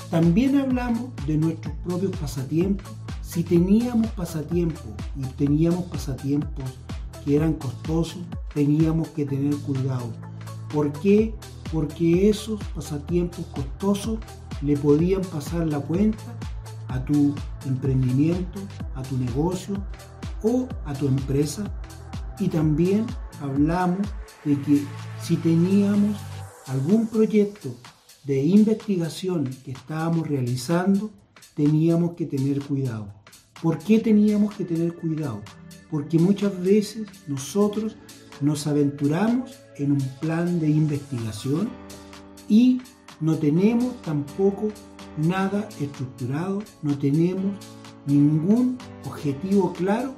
También 0.09 0.57
hablamos 0.57 1.11
de 1.27 1.37
nuestros 1.37 1.75
propios 1.85 2.15
pasatiempos. 2.17 2.91
Si 3.21 3.43
teníamos 3.43 4.07
pasatiempos 4.11 4.91
y 5.15 5.23
teníamos 5.37 5.83
pasatiempos 5.85 6.65
que 7.23 7.35
eran 7.35 7.53
costosos, 7.53 8.21
teníamos 8.53 9.09
que 9.09 9.25
tener 9.25 9.55
cuidado 9.57 10.11
¿Por 10.73 10.91
qué? 10.93 11.33
Porque 11.73 12.29
esos 12.29 12.63
pasatiempos 12.75 13.45
costosos 13.55 14.19
le 14.61 14.77
podían 14.77 15.21
pasar 15.21 15.67
la 15.67 15.79
cuenta 15.79 16.23
a 16.87 17.03
tu 17.05 17.33
emprendimiento, 17.65 18.59
a 18.95 19.01
tu 19.03 19.17
negocio 19.17 19.75
o 20.43 20.67
a 20.85 20.93
tu 20.93 21.07
empresa. 21.07 21.63
Y 22.39 22.47
también 22.49 23.05
hablamos 23.41 24.07
de 24.45 24.59
que 24.61 24.83
si 25.21 25.37
teníamos 25.37 26.17
algún 26.67 27.07
proyecto 27.07 27.75
de 28.23 28.43
investigación 28.43 29.49
que 29.63 29.71
estábamos 29.71 30.27
realizando, 30.27 31.11
teníamos 31.55 32.13
que 32.13 32.25
tener 32.25 32.61
cuidado. 32.61 33.13
¿Por 33.61 33.77
qué 33.79 33.99
teníamos 33.99 34.55
que 34.55 34.65
tener 34.65 34.93
cuidado? 34.93 35.41
Porque 35.89 36.17
muchas 36.17 36.61
veces 36.61 37.07
nosotros 37.27 37.95
nos 38.41 38.67
aventuramos 38.67 39.51
en 39.77 39.93
un 39.93 40.01
plan 40.21 40.59
de 40.59 40.69
investigación 40.69 41.69
y 42.47 42.81
no 43.19 43.37
tenemos 43.37 44.01
tampoco 44.01 44.69
nada 45.17 45.67
estructurado, 45.79 46.63
no 46.81 46.97
tenemos 46.97 47.53
ningún 48.05 48.77
objetivo 49.05 49.73
claro, 49.73 50.15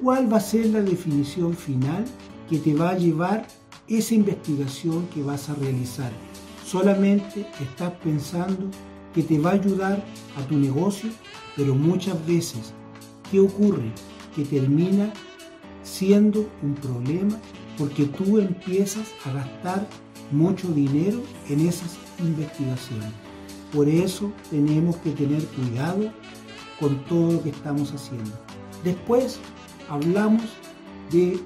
cuál 0.00 0.32
va 0.32 0.38
a 0.38 0.40
ser 0.40 0.66
la 0.66 0.80
definición 0.80 1.54
final 1.54 2.04
que 2.50 2.58
te 2.58 2.74
va 2.74 2.90
a 2.90 2.98
llevar 2.98 3.46
esa 3.86 4.14
investigación 4.14 5.06
que 5.14 5.22
vas 5.22 5.48
a 5.48 5.54
realizar. 5.54 6.10
Solamente 6.66 7.46
estás 7.60 7.92
pensando 8.02 8.68
que 9.14 9.22
te 9.22 9.38
va 9.38 9.50
a 9.50 9.54
ayudar 9.54 10.04
a 10.36 10.42
tu 10.48 10.56
negocio, 10.56 11.10
pero 11.56 11.74
muchas 11.74 12.26
veces, 12.26 12.74
¿qué 13.30 13.38
ocurre? 13.38 13.92
Que 14.34 14.44
termina 14.44 15.12
siendo 15.82 16.50
un 16.62 16.74
problema 16.74 17.38
porque 17.78 18.04
tú 18.04 18.38
empiezas 18.38 19.08
a 19.24 19.32
gastar 19.32 19.88
mucho 20.32 20.68
dinero 20.72 21.22
en 21.48 21.68
esas 21.68 21.96
investigaciones. 22.18 23.10
Por 23.72 23.88
eso 23.88 24.32
tenemos 24.50 24.96
que 24.96 25.12
tener 25.12 25.44
cuidado 25.46 26.12
con 26.80 27.04
todo 27.04 27.32
lo 27.32 27.42
que 27.42 27.50
estamos 27.50 27.92
haciendo. 27.92 28.32
Después 28.82 29.38
hablamos 29.88 30.42
de 31.10 31.38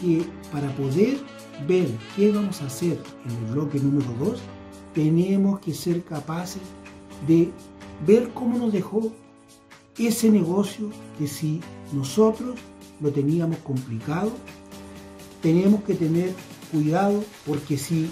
que 0.00 0.24
para 0.52 0.74
poder 0.76 1.18
ver 1.66 1.88
qué 2.16 2.32
vamos 2.32 2.60
a 2.62 2.66
hacer 2.66 2.98
en 3.26 3.44
el 3.44 3.52
bloque 3.52 3.78
número 3.78 4.12
2, 4.18 4.40
tenemos 4.94 5.60
que 5.60 5.74
ser 5.74 6.02
capaces 6.04 6.62
de 7.26 7.50
ver 8.06 8.30
cómo 8.30 8.58
nos 8.58 8.72
dejó 8.72 9.12
ese 9.98 10.30
negocio 10.30 10.90
que 11.18 11.26
si 11.26 11.60
nosotros 11.92 12.58
lo 13.00 13.10
teníamos 13.12 13.58
complicado, 13.58 14.32
tenemos 15.42 15.82
que 15.84 15.94
tener 15.94 16.34
cuidado 16.72 17.22
porque 17.46 17.76
si 17.76 18.10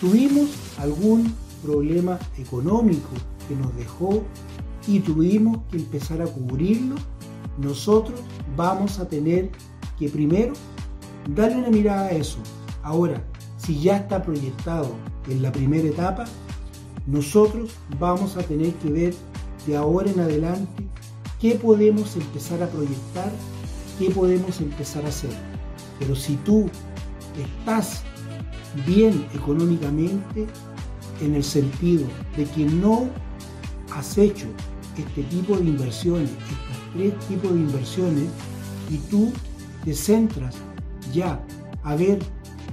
tuvimos 0.00 0.50
algún 0.78 1.32
problema 1.62 2.18
económico 2.38 3.10
que 3.48 3.54
nos 3.54 3.74
dejó 3.76 4.22
y 4.86 5.00
tuvimos 5.00 5.58
que 5.70 5.78
empezar 5.78 6.22
a 6.22 6.26
cubrirlo, 6.26 6.96
nosotros 7.58 8.20
vamos 8.56 8.98
a 8.98 9.08
tener 9.08 9.50
que 9.98 10.08
primero 10.08 10.52
darle 11.28 11.56
una 11.56 11.70
mirada 11.70 12.06
a 12.06 12.10
eso. 12.10 12.38
Ahora, 12.82 13.22
si 13.56 13.80
ya 13.80 13.96
está 13.96 14.22
proyectado 14.22 14.94
en 15.28 15.42
la 15.42 15.52
primera 15.52 15.88
etapa, 15.88 16.24
nosotros 17.06 17.72
vamos 17.98 18.36
a 18.36 18.42
tener 18.42 18.72
que 18.74 18.90
ver 18.90 19.14
de 19.66 19.76
ahora 19.76 20.10
en 20.10 20.20
adelante 20.20 20.86
qué 21.40 21.54
podemos 21.54 22.16
empezar 22.16 22.62
a 22.62 22.68
proyectar, 22.68 23.30
qué 23.98 24.10
podemos 24.10 24.60
empezar 24.60 25.04
a 25.04 25.08
hacer. 25.08 25.30
Pero 25.98 26.14
si 26.14 26.36
tú 26.36 26.68
estás 27.36 28.02
bien 28.86 29.26
económicamente, 29.34 30.46
en 31.20 31.34
el 31.34 31.44
sentido 31.44 32.06
de 32.36 32.44
que 32.44 32.66
no 32.66 33.08
has 33.94 34.18
hecho 34.18 34.46
este 34.96 35.22
tipo 35.24 35.56
de 35.56 35.64
inversiones, 35.64 36.30
estos 36.30 36.92
tres 36.94 37.28
tipos 37.28 37.52
de 37.52 37.60
inversiones, 37.60 38.28
y 38.90 38.98
tú 39.10 39.32
te 39.84 39.94
centras 39.94 40.54
ya 41.16 41.40
a 41.82 41.96
ver 41.96 42.18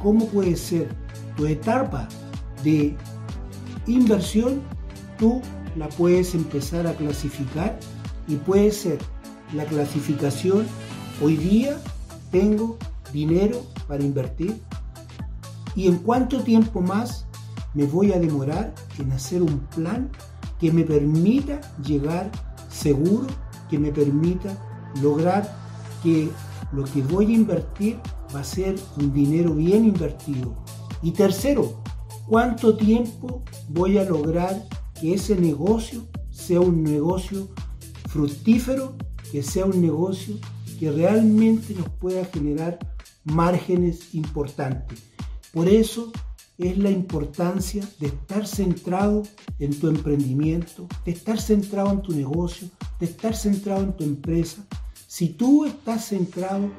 cómo 0.01 0.27
puede 0.27 0.55
ser 0.55 0.89
tu 1.35 1.45
etapa 1.45 2.07
de 2.63 2.95
inversión, 3.87 4.61
tú 5.17 5.41
la 5.75 5.89
puedes 5.89 6.35
empezar 6.35 6.85
a 6.85 6.93
clasificar 6.93 7.79
y 8.27 8.35
puede 8.35 8.71
ser 8.71 8.99
la 9.53 9.65
clasificación, 9.65 10.65
hoy 11.21 11.37
día 11.37 11.77
tengo 12.31 12.77
dinero 13.11 13.63
para 13.87 14.03
invertir 14.03 14.59
y 15.75 15.87
en 15.87 15.97
cuánto 15.97 16.43
tiempo 16.43 16.81
más 16.81 17.25
me 17.73 17.85
voy 17.85 18.11
a 18.13 18.19
demorar 18.19 18.73
en 18.99 19.11
hacer 19.11 19.41
un 19.41 19.59
plan 19.75 20.09
que 20.59 20.71
me 20.71 20.83
permita 20.83 21.59
llegar 21.83 22.29
seguro, 22.69 23.27
que 23.69 23.79
me 23.79 23.91
permita 23.91 24.55
lograr 25.01 25.49
que 26.03 26.29
lo 26.71 26.83
que 26.83 27.01
voy 27.01 27.27
a 27.27 27.35
invertir 27.35 27.99
va 28.33 28.41
a 28.41 28.43
ser 28.43 28.75
un 28.97 29.13
dinero 29.13 29.53
bien 29.53 29.85
invertido. 29.85 30.55
Y 31.01 31.11
tercero, 31.11 31.81
¿cuánto 32.27 32.75
tiempo 32.75 33.43
voy 33.69 33.97
a 33.97 34.03
lograr 34.03 34.67
que 34.99 35.13
ese 35.13 35.35
negocio 35.35 36.07
sea 36.29 36.59
un 36.61 36.83
negocio 36.83 37.49
fructífero, 38.09 38.95
que 39.31 39.43
sea 39.43 39.65
un 39.65 39.81
negocio 39.81 40.37
que 40.79 40.91
realmente 40.91 41.73
nos 41.73 41.89
pueda 41.89 42.25
generar 42.25 42.79
márgenes 43.23 44.13
importantes? 44.13 44.99
Por 45.51 45.67
eso 45.67 46.11
es 46.57 46.77
la 46.77 46.89
importancia 46.89 47.87
de 47.99 48.07
estar 48.07 48.47
centrado 48.47 49.23
en 49.59 49.77
tu 49.79 49.87
emprendimiento, 49.87 50.87
de 51.05 51.11
estar 51.11 51.39
centrado 51.39 51.91
en 51.91 52.01
tu 52.01 52.13
negocio, 52.13 52.69
de 52.99 53.07
estar 53.07 53.35
centrado 53.35 53.83
en 53.83 53.93
tu 53.93 54.03
empresa. 54.03 54.65
Si 55.07 55.29
tú 55.29 55.65
estás 55.65 56.07
centrado, 56.07 56.71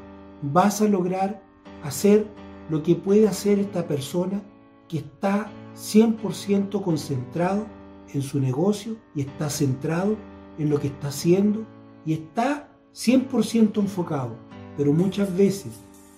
vas 0.42 0.80
a 0.80 0.88
lograr 0.88 1.42
hacer 1.82 2.26
lo 2.70 2.82
que 2.82 2.94
puede 2.94 3.28
hacer 3.28 3.58
esta 3.58 3.86
persona 3.86 4.42
que 4.88 4.98
está 4.98 5.50
100% 5.76 6.82
concentrado 6.82 7.66
en 8.12 8.22
su 8.22 8.40
negocio 8.40 8.96
y 9.14 9.22
está 9.22 9.50
centrado 9.50 10.16
en 10.58 10.70
lo 10.70 10.78
que 10.78 10.88
está 10.88 11.08
haciendo 11.08 11.66
y 12.06 12.12
está 12.12 12.68
100% 12.94 13.78
enfocado. 13.78 14.36
Pero 14.76 14.92
muchas 14.92 15.34
veces, 15.36 15.72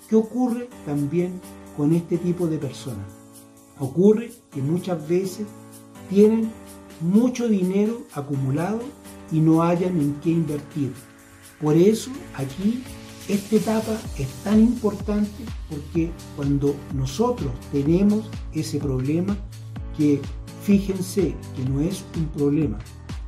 ¿qué 0.09 0.17
ocurre 0.17 0.69
también 0.85 1.41
con 1.77 1.93
este 1.93 2.19
tipo 2.19 2.47
de 2.47 2.59
personas? 2.59 3.07
Ocurre 3.79 4.31
que 4.51 4.63
muchas 4.63 5.07
veces 5.09 5.47
tienen 6.09 6.51
mucho 7.01 7.49
dinero 7.49 8.03
acumulado 8.15 8.81
y 9.31 9.41
no 9.41 9.63
hayan 9.63 10.01
en 10.01 10.15
qué 10.23 10.31
invertir. 10.31 10.93
Por 11.61 11.77
eso 11.77 12.11
aquí 12.35 12.83
esta 13.29 13.57
etapa 13.57 13.99
es 14.19 14.29
tan 14.45 14.61
importante 14.61 15.45
porque 15.69 16.11
cuando 16.37 16.77
nosotros 16.95 17.51
tenemos 17.73 18.25
ese 18.53 18.79
problema, 18.79 19.37
que 19.97 20.21
fíjense 20.63 21.35
que 21.57 21.65
no 21.69 21.81
es 21.81 22.05
un 22.17 22.27
problema, 22.29 22.79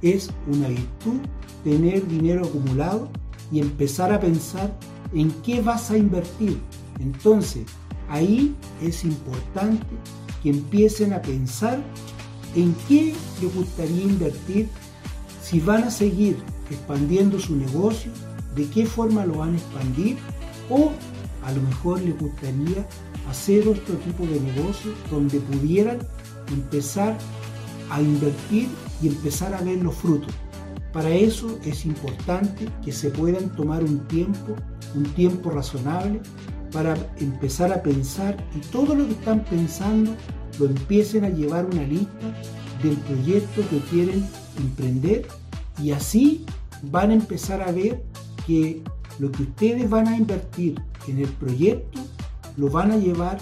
es 0.02 0.30
una 0.46 0.68
virtud 0.68 1.18
tener 1.64 2.06
dinero 2.06 2.46
acumulado 2.46 3.08
y 3.50 3.60
empezar 3.60 4.12
a 4.12 4.20
pensar 4.20 4.72
en 5.14 5.30
qué 5.42 5.60
vas 5.62 5.90
a 5.90 5.96
invertir. 5.96 6.58
Entonces, 7.00 7.64
ahí 8.08 8.54
es 8.82 9.04
importante 9.04 9.86
que 10.42 10.50
empiecen 10.50 11.12
a 11.12 11.22
pensar 11.22 11.82
en 12.54 12.74
qué 12.86 13.14
les 13.42 13.54
gustaría 13.54 14.02
invertir, 14.02 14.68
si 15.42 15.60
van 15.60 15.84
a 15.84 15.90
seguir 15.90 16.36
expandiendo 16.70 17.40
su 17.40 17.56
negocio, 17.56 18.12
de 18.58 18.68
qué 18.68 18.84
forma 18.84 19.24
lo 19.24 19.38
van 19.38 19.54
a 19.54 19.56
expandir 19.56 20.16
o 20.68 20.90
a 21.44 21.52
lo 21.52 21.62
mejor 21.62 22.00
les 22.02 22.18
gustaría 22.18 22.86
hacer 23.30 23.68
otro 23.68 23.94
tipo 23.96 24.26
de 24.26 24.40
negocio 24.40 24.92
donde 25.10 25.38
pudieran 25.40 25.98
empezar 26.52 27.16
a 27.90 28.02
invertir 28.02 28.68
y 29.00 29.08
empezar 29.08 29.54
a 29.54 29.62
ver 29.62 29.78
los 29.78 29.94
frutos. 29.94 30.34
Para 30.92 31.10
eso 31.10 31.58
es 31.64 31.86
importante 31.86 32.68
que 32.84 32.90
se 32.90 33.10
puedan 33.10 33.54
tomar 33.54 33.84
un 33.84 34.00
tiempo, 34.08 34.56
un 34.94 35.04
tiempo 35.14 35.50
razonable, 35.50 36.20
para 36.72 36.96
empezar 37.18 37.72
a 37.72 37.82
pensar 37.82 38.36
y 38.56 38.60
todo 38.72 38.94
lo 38.94 39.06
que 39.06 39.12
están 39.12 39.44
pensando 39.44 40.14
lo 40.58 40.66
empiecen 40.66 41.24
a 41.24 41.30
llevar 41.30 41.64
una 41.64 41.82
lista 41.82 42.34
del 42.82 42.96
proyecto 42.96 43.62
que 43.70 43.78
quieren 43.90 44.26
emprender 44.58 45.26
y 45.82 45.92
así 45.92 46.44
van 46.82 47.10
a 47.10 47.14
empezar 47.14 47.62
a 47.62 47.72
ver 47.72 48.02
que 48.48 48.82
lo 49.18 49.30
que 49.30 49.42
ustedes 49.42 49.90
van 49.90 50.08
a 50.08 50.16
invertir 50.16 50.80
en 51.06 51.18
el 51.18 51.28
proyecto 51.28 52.00
lo 52.56 52.70
van 52.70 52.90
a 52.90 52.96
llevar 52.96 53.38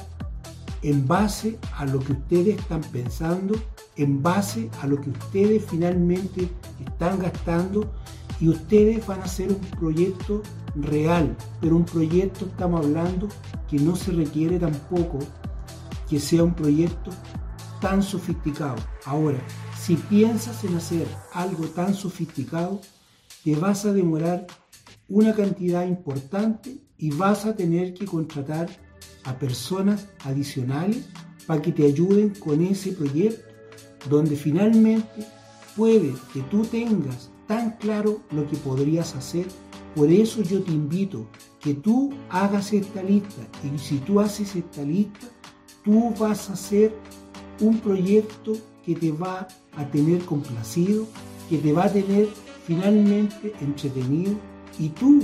en 0.82 1.06
base 1.06 1.58
a 1.76 1.86
lo 1.86 2.00
que 2.00 2.12
ustedes 2.12 2.58
están 2.58 2.80
pensando, 2.80 3.54
en 3.96 4.20
base 4.20 4.68
a 4.82 4.86
lo 4.88 5.00
que 5.00 5.10
ustedes 5.10 5.64
finalmente 5.64 6.50
están 6.84 7.20
gastando 7.20 7.88
y 8.40 8.48
ustedes 8.48 9.06
van 9.06 9.20
a 9.20 9.24
hacer 9.24 9.50
un 9.52 9.60
proyecto 9.78 10.42
real, 10.74 11.36
pero 11.60 11.76
un 11.76 11.84
proyecto 11.84 12.46
estamos 12.46 12.84
hablando 12.84 13.28
que 13.70 13.78
no 13.78 13.94
se 13.94 14.10
requiere 14.10 14.58
tampoco 14.58 15.20
que 16.10 16.18
sea 16.18 16.42
un 16.42 16.54
proyecto 16.54 17.12
tan 17.80 18.02
sofisticado. 18.02 18.76
Ahora, 19.04 19.38
si 19.80 19.94
piensas 19.94 20.64
en 20.64 20.74
hacer 20.74 21.06
algo 21.32 21.64
tan 21.66 21.94
sofisticado, 21.94 22.80
te 23.44 23.54
vas 23.54 23.84
a 23.84 23.92
demorar 23.92 24.48
una 25.08 25.34
cantidad 25.34 25.86
importante 25.86 26.78
y 26.98 27.10
vas 27.10 27.44
a 27.44 27.54
tener 27.54 27.94
que 27.94 28.06
contratar 28.06 28.68
a 29.24 29.38
personas 29.38 30.08
adicionales 30.24 31.08
para 31.46 31.62
que 31.62 31.72
te 31.72 31.84
ayuden 31.84 32.30
con 32.30 32.62
ese 32.62 32.92
proyecto, 32.92 33.44
donde 34.08 34.36
finalmente 34.36 35.26
puede 35.76 36.14
que 36.32 36.40
tú 36.42 36.62
tengas 36.62 37.30
tan 37.46 37.72
claro 37.76 38.22
lo 38.30 38.48
que 38.48 38.56
podrías 38.56 39.14
hacer. 39.14 39.46
Por 39.94 40.10
eso 40.10 40.42
yo 40.42 40.62
te 40.62 40.72
invito 40.72 41.26
que 41.60 41.74
tú 41.74 42.12
hagas 42.30 42.72
esta 42.72 43.02
lista 43.02 43.42
y 43.64 43.78
si 43.78 43.98
tú 43.98 44.20
haces 44.20 44.56
esta 44.56 44.82
lista, 44.82 45.26
tú 45.84 46.12
vas 46.18 46.50
a 46.50 46.54
hacer 46.54 46.92
un 47.60 47.78
proyecto 47.78 48.54
que 48.84 48.94
te 48.94 49.12
va 49.12 49.48
a 49.76 49.90
tener 49.90 50.24
complacido, 50.24 51.06
que 51.48 51.58
te 51.58 51.72
va 51.72 51.84
a 51.84 51.92
tener 51.92 52.28
finalmente 52.66 53.52
entretenido 53.60 54.34
y 54.78 54.88
tú 54.90 55.22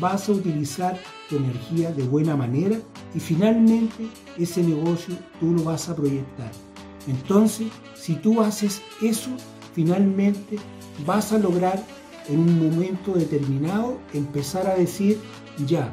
vas 0.00 0.28
a 0.28 0.32
utilizar 0.32 0.98
tu 1.28 1.36
energía 1.36 1.92
de 1.92 2.02
buena 2.04 2.36
manera 2.36 2.78
y 3.14 3.20
finalmente 3.20 4.08
ese 4.38 4.62
negocio 4.62 5.16
tú 5.40 5.52
lo 5.52 5.64
vas 5.64 5.88
a 5.88 5.96
proyectar. 5.96 6.50
Entonces, 7.06 7.68
si 7.94 8.14
tú 8.14 8.40
haces 8.40 8.82
eso, 9.02 9.30
finalmente 9.74 10.56
vas 11.06 11.32
a 11.32 11.38
lograr 11.38 11.82
en 12.28 12.40
un 12.40 12.70
momento 12.70 13.12
determinado 13.12 13.98
empezar 14.14 14.66
a 14.66 14.76
decir, 14.76 15.20
ya, 15.66 15.92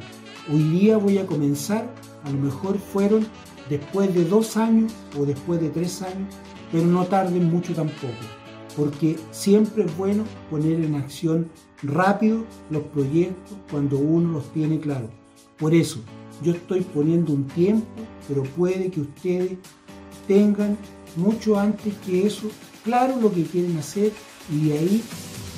hoy 0.52 0.64
día 0.64 0.98
voy 0.98 1.18
a 1.18 1.26
comenzar, 1.26 1.94
a 2.24 2.30
lo 2.30 2.38
mejor 2.38 2.78
fueron 2.78 3.28
después 3.70 4.14
de 4.14 4.24
dos 4.26 4.56
años 4.58 4.94
o 5.20 5.26
después 5.26 5.60
de 5.60 5.70
tres 5.70 6.02
años, 6.02 6.34
pero 6.72 6.86
no 6.86 7.06
tarden 7.06 7.52
mucho 7.52 7.74
tampoco 7.74 8.41
porque 8.76 9.18
siempre 9.32 9.86
es 9.86 9.98
bueno 9.98 10.24
poner 10.50 10.84
en 10.84 10.96
acción 10.96 11.50
rápido 11.84 12.46
los 12.70 12.84
proyectos 12.84 13.58
cuando 13.70 13.98
uno 13.98 14.34
los 14.34 14.52
tiene 14.54 14.80
claros. 14.80 15.10
Por 15.58 15.74
eso, 15.74 16.00
yo 16.44 16.54
estoy 16.54 16.82
poniendo 16.82 17.34
un 17.34 17.46
tiempo, 17.46 17.88
pero 18.28 18.44
puede 18.44 18.90
que 18.90 19.02
ustedes 19.02 19.58
tengan 20.28 20.78
mucho 21.16 21.60
antes 21.60 21.94
que 22.06 22.26
eso 22.26 22.50
claro 22.84 23.20
lo 23.20 23.32
que 23.32 23.44
quieren 23.44 23.78
hacer 23.78 24.12
y 24.52 24.70
de 24.70 24.78
ahí 24.78 25.04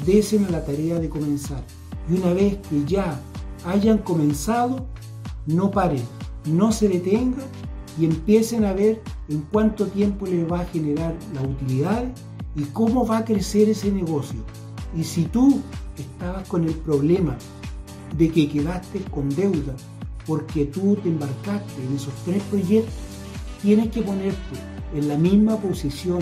desen 0.06 0.52
la 0.52 0.66
tarea 0.66 1.00
de 1.00 1.10
comenzar. 1.10 1.64
Y 2.10 2.16
una 2.16 2.34
vez 2.34 2.58
que 2.70 2.84
ya 2.86 3.20
hayan 3.66 4.00
comenzado, 4.00 4.86
no 5.46 5.72
paren, 5.72 6.04
no 6.46 6.72
se 6.72 6.90
detengan 6.90 7.46
y 8.00 8.06
empiecen 8.06 8.66
a 8.66 8.74
ver 8.74 9.02
en 9.30 9.42
cuánto 9.52 9.88
tiempo 9.88 10.26
les 10.26 10.50
va 10.52 10.62
a 10.62 10.66
generar 10.66 11.16
la 11.34 11.42
utilidad 11.44 12.06
y 12.56 12.64
cómo 12.66 13.06
va 13.06 13.20
a 13.20 13.26
crecer 13.26 13.70
ese 13.70 13.92
negocio. 13.92 14.40
Y 14.96 15.04
si 15.04 15.26
tú 15.26 15.62
estabas 15.98 16.48
con 16.48 16.66
el 16.66 16.74
problema 16.74 17.38
de 18.18 18.30
que 18.30 18.50
quedaste 18.50 19.00
con 19.12 19.30
deuda 19.30 19.74
porque 20.26 20.66
tú 20.66 20.96
te 20.96 21.10
embarcaste 21.10 21.84
en 21.86 21.96
esos 21.96 22.14
tres 22.26 22.42
proyectos, 22.44 22.94
tienes 23.62 23.90
que 23.90 24.02
ponerte 24.02 24.58
en 24.94 25.08
la 25.08 25.18
misma 25.18 25.58
posición 25.58 26.20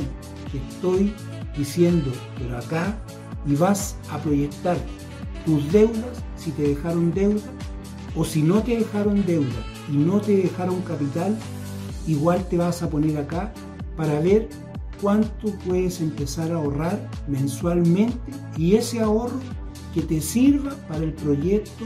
que 0.51 0.57
estoy 0.57 1.13
diciendo, 1.57 2.11
pero 2.37 2.57
acá, 2.57 2.97
y 3.45 3.55
vas 3.55 3.95
a 4.09 4.17
proyectar 4.19 4.77
tus 5.45 5.71
deudas, 5.71 6.23
si 6.37 6.51
te 6.51 6.63
dejaron 6.63 7.13
deuda, 7.13 7.41
o 8.15 8.25
si 8.25 8.41
no 8.41 8.61
te 8.61 8.77
dejaron 8.77 9.25
deuda 9.25 9.65
y 9.91 9.97
no 9.97 10.19
te 10.19 10.37
dejaron 10.37 10.81
capital, 10.81 11.37
igual 12.07 12.47
te 12.49 12.57
vas 12.57 12.81
a 12.83 12.89
poner 12.89 13.17
acá 13.17 13.53
para 13.95 14.19
ver 14.19 14.49
cuánto 15.01 15.51
puedes 15.65 15.99
empezar 15.99 16.51
a 16.51 16.55
ahorrar 16.55 17.09
mensualmente 17.27 18.31
y 18.57 18.75
ese 18.75 19.01
ahorro 19.01 19.39
que 19.93 20.01
te 20.01 20.21
sirva 20.21 20.71
para 20.87 21.03
el 21.03 21.13
proyecto 21.13 21.85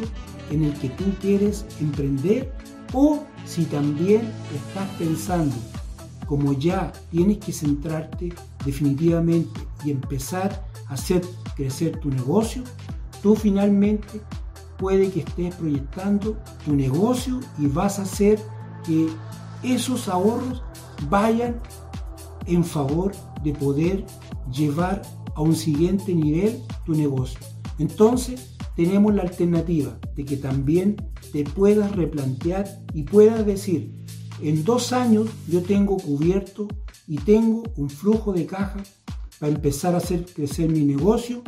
en 0.51 0.63
el 0.63 0.73
que 0.73 0.89
tú 0.89 1.05
quieres 1.21 1.65
emprender 1.79 2.51
o 2.93 3.23
si 3.45 3.65
también 3.65 4.21
estás 4.53 4.87
pensando 4.97 5.55
como 6.25 6.53
ya 6.53 6.91
tienes 7.11 7.37
que 7.37 7.53
centrarte 7.53 8.33
definitivamente 8.65 9.59
y 9.83 9.91
empezar 9.91 10.65
a 10.87 10.93
hacer 10.93 11.21
crecer 11.55 11.99
tu 11.99 12.09
negocio, 12.09 12.63
tú 13.21 13.35
finalmente 13.35 14.21
puede 14.77 15.09
que 15.09 15.21
estés 15.21 15.55
proyectando 15.55 16.37
tu 16.65 16.75
negocio 16.75 17.39
y 17.57 17.67
vas 17.67 17.99
a 17.99 18.03
hacer 18.03 18.39
que 18.85 19.07
esos 19.63 20.09
ahorros 20.09 20.63
vayan 21.09 21.55
en 22.47 22.63
favor 22.63 23.13
de 23.43 23.53
poder 23.53 24.05
llevar 24.51 25.01
a 25.35 25.41
un 25.41 25.55
siguiente 25.55 26.13
nivel 26.13 26.61
tu 26.85 26.93
negocio. 26.93 27.39
Entonces 27.79 28.55
tenemos 28.75 29.13
la 29.13 29.23
alternativa 29.23 29.97
de 30.15 30.25
que 30.25 30.37
también 30.37 30.95
te 31.31 31.43
puedas 31.43 31.91
replantear 31.95 32.67
y 32.93 33.03
puedas 33.03 33.45
decir, 33.45 33.91
en 34.41 34.63
dos 34.63 34.93
años 34.93 35.29
yo 35.47 35.61
tengo 35.61 35.97
cubierto 35.97 36.67
y 37.07 37.17
tengo 37.17 37.63
un 37.75 37.89
flujo 37.89 38.33
de 38.33 38.45
caja 38.45 38.83
para 39.39 39.53
empezar 39.53 39.95
a 39.95 39.99
hacer 39.99 40.25
crecer 40.25 40.69
mi 40.69 40.83
negocio 40.83 41.41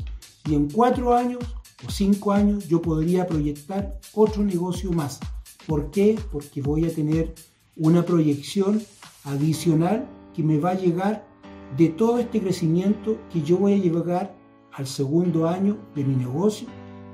y 0.48 0.56
en 0.56 0.70
cuatro 0.70 1.16
años 1.16 1.44
o 1.86 1.92
cinco 1.92 2.32
años 2.32 2.68
yo 2.68 2.82
podría 2.82 3.28
proyectar 3.28 4.00
otro 4.14 4.44
negocio 4.44 4.92
más. 4.92 5.20
¿Por 5.66 5.92
qué? 5.92 6.20
Porque 6.32 6.62
voy 6.62 6.86
a 6.86 6.94
tener 6.94 7.34
una 7.76 8.06
proyección 8.06 8.82
adicional 9.24 10.08
que 10.38 10.43
me 10.43 10.60
va 10.60 10.69
a 10.69 10.76
llegar 10.76 11.28
de 11.76 11.89
todo 11.89 12.19
este 12.19 12.39
crecimiento 12.39 13.17
que 13.34 13.41
yo 13.41 13.58
voy 13.58 13.73
a 13.73 13.78
llegar 13.78 14.36
al 14.71 14.86
segundo 14.86 15.47
año 15.47 15.78
de 15.95 16.04
mi 16.04 16.15
negocio 16.15 16.67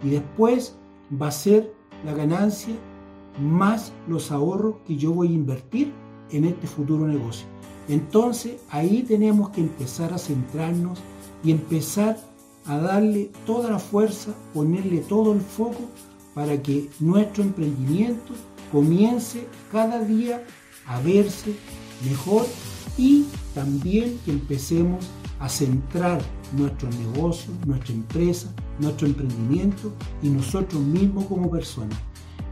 y 0.03 0.09
después 0.09 0.75
va 1.09 1.29
a 1.29 1.31
ser 1.31 1.73
la 2.03 2.13
ganancia 2.13 2.75
más 3.39 3.93
los 4.09 4.29
ahorros 4.29 4.75
que 4.85 4.97
yo 4.97 5.13
voy 5.13 5.29
a 5.29 5.31
invertir 5.31 5.93
en 6.31 6.43
este 6.43 6.67
futuro 6.67 7.07
negocio. 7.07 7.47
Entonces 7.87 8.57
ahí 8.69 9.03
tenemos 9.03 9.51
que 9.51 9.61
empezar 9.61 10.11
a 10.13 10.17
centrarnos 10.17 10.99
y 11.45 11.51
empezar 11.51 12.17
a 12.65 12.77
darle 12.77 13.31
toda 13.45 13.71
la 13.71 13.79
fuerza, 13.79 14.33
ponerle 14.53 14.97
todo 14.99 15.31
el 15.31 15.39
foco 15.39 15.79
para 16.33 16.61
que 16.61 16.89
nuestro 16.99 17.43
emprendimiento 17.43 18.33
comience 18.69 19.47
cada 19.71 20.01
día 20.01 20.43
a 20.85 20.99
verse 20.99 21.55
mejor 22.03 22.45
y 22.97 23.25
también 23.53 24.19
que 24.25 24.31
empecemos 24.31 25.05
a 25.39 25.49
centrar 25.49 26.21
nuestro 26.55 26.89
negocio, 26.89 27.51
nuestra 27.65 27.93
empresa, 27.93 28.53
nuestro 28.79 29.07
emprendimiento 29.07 29.91
y 30.21 30.29
nosotros 30.29 30.81
mismos 30.81 31.25
como 31.25 31.49
personas. 31.51 31.97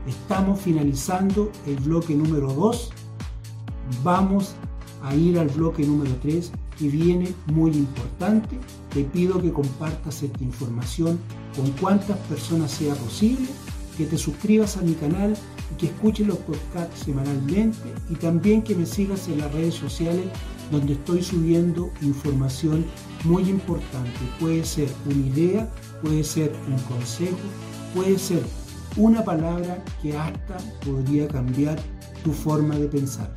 Estamos 0.07 0.59
finalizando 0.59 1.51
el 1.67 1.75
bloque 1.77 2.15
número 2.15 2.51
2. 2.53 2.89
Vamos 4.03 4.55
a 5.03 5.15
ir 5.15 5.37
al 5.37 5.47
bloque 5.49 5.85
número 5.85 6.11
3 6.21 6.51
que 6.77 6.87
viene 6.87 7.33
muy 7.47 7.71
importante. 7.71 8.57
Te 8.93 9.03
pido 9.03 9.41
que 9.41 9.51
compartas 9.51 10.23
esta 10.23 10.43
información 10.43 11.19
con 11.55 11.69
cuantas 11.73 12.17
personas 12.27 12.71
sea 12.71 12.95
posible, 12.95 13.47
que 14.01 14.07
te 14.07 14.17
suscribas 14.17 14.77
a 14.77 14.81
mi 14.81 14.95
canal 14.95 15.35
y 15.71 15.75
que 15.77 15.85
escuches 15.85 16.25
los 16.25 16.37
podcasts 16.37 17.03
semanalmente 17.05 17.77
y 18.09 18.15
también 18.15 18.63
que 18.63 18.73
me 18.73 18.87
sigas 18.87 19.27
en 19.27 19.37
las 19.37 19.53
redes 19.53 19.75
sociales 19.75 20.25
donde 20.71 20.93
estoy 20.93 21.21
subiendo 21.21 21.91
información 22.01 22.83
muy 23.25 23.43
importante. 23.43 24.17
Puede 24.39 24.65
ser 24.65 24.89
una 25.05 25.27
idea, 25.27 25.69
puede 26.01 26.23
ser 26.23 26.51
un 26.67 26.79
consejo, 26.95 27.37
puede 27.93 28.17
ser 28.17 28.41
una 28.97 29.23
palabra 29.23 29.83
que 30.01 30.17
hasta 30.17 30.57
podría 30.83 31.27
cambiar 31.27 31.79
tu 32.23 32.31
forma 32.31 32.75
de 32.77 32.87
pensar. 32.87 33.31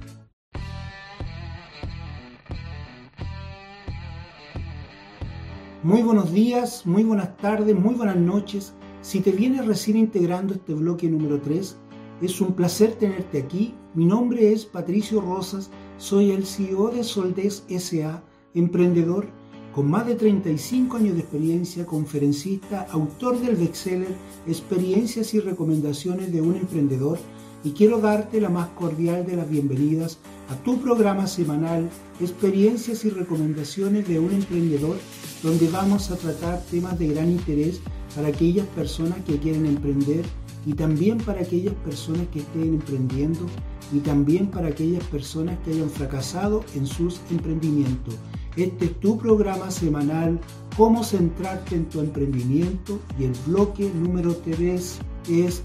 Muy 5.82 6.00
buenos 6.00 6.32
días, 6.32 6.86
muy 6.86 7.04
buenas 7.04 7.36
tardes, 7.36 7.78
muy 7.78 7.94
buenas 7.94 8.16
noches. 8.16 8.72
Si 9.04 9.20
te 9.20 9.32
vienes 9.32 9.66
recién 9.66 9.98
integrando 9.98 10.54
este 10.54 10.72
bloque 10.72 11.06
número 11.10 11.38
3, 11.38 11.76
es 12.22 12.40
un 12.40 12.54
placer 12.54 12.94
tenerte 12.94 13.36
aquí. 13.36 13.74
Mi 13.92 14.06
nombre 14.06 14.50
es 14.50 14.64
Patricio 14.64 15.20
Rosas, 15.20 15.68
soy 15.98 16.30
el 16.30 16.46
CEO 16.46 16.88
de 16.88 17.04
Soldes 17.04 17.64
SA, 17.68 18.22
emprendedor 18.54 19.26
con 19.74 19.90
más 19.90 20.06
de 20.06 20.14
35 20.14 20.96
años 20.96 21.16
de 21.16 21.20
experiencia, 21.20 21.84
conferencista, 21.84 22.86
autor 22.90 23.38
del 23.40 23.56
bestseller 23.56 24.14
Experiencias 24.46 25.34
y 25.34 25.40
recomendaciones 25.40 26.32
de 26.32 26.40
un 26.40 26.56
emprendedor 26.56 27.18
y 27.62 27.72
quiero 27.72 27.98
darte 27.98 28.40
la 28.40 28.48
más 28.48 28.68
cordial 28.68 29.26
de 29.26 29.36
las 29.36 29.50
bienvenidas 29.50 30.18
a 30.48 30.54
tu 30.62 30.80
programa 30.80 31.26
semanal 31.26 31.90
Experiencias 32.20 33.04
y 33.04 33.10
recomendaciones 33.10 34.08
de 34.08 34.18
un 34.18 34.32
emprendedor 34.32 34.96
donde 35.42 35.68
vamos 35.68 36.10
a 36.10 36.16
tratar 36.16 36.62
temas 36.70 36.98
de 36.98 37.08
gran 37.08 37.30
interés 37.30 37.82
para 38.14 38.28
aquellas 38.28 38.66
personas 38.68 39.18
que 39.26 39.38
quieren 39.38 39.66
emprender 39.66 40.24
y 40.66 40.74
también 40.74 41.18
para 41.18 41.40
aquellas 41.40 41.74
personas 41.74 42.26
que 42.32 42.40
estén 42.40 42.74
emprendiendo 42.74 43.46
y 43.92 43.98
también 43.98 44.46
para 44.46 44.68
aquellas 44.68 45.04
personas 45.04 45.58
que 45.64 45.72
hayan 45.72 45.90
fracasado 45.90 46.64
en 46.74 46.86
sus 46.86 47.20
emprendimientos. 47.30 48.14
Este 48.56 48.86
es 48.86 49.00
tu 49.00 49.18
programa 49.18 49.70
semanal, 49.70 50.38
cómo 50.76 51.02
centrarte 51.02 51.74
en 51.74 51.86
tu 51.86 52.00
emprendimiento 52.00 53.00
y 53.18 53.24
el 53.24 53.32
bloque 53.46 53.90
número 53.92 54.34
3 54.36 54.98
es 55.28 55.62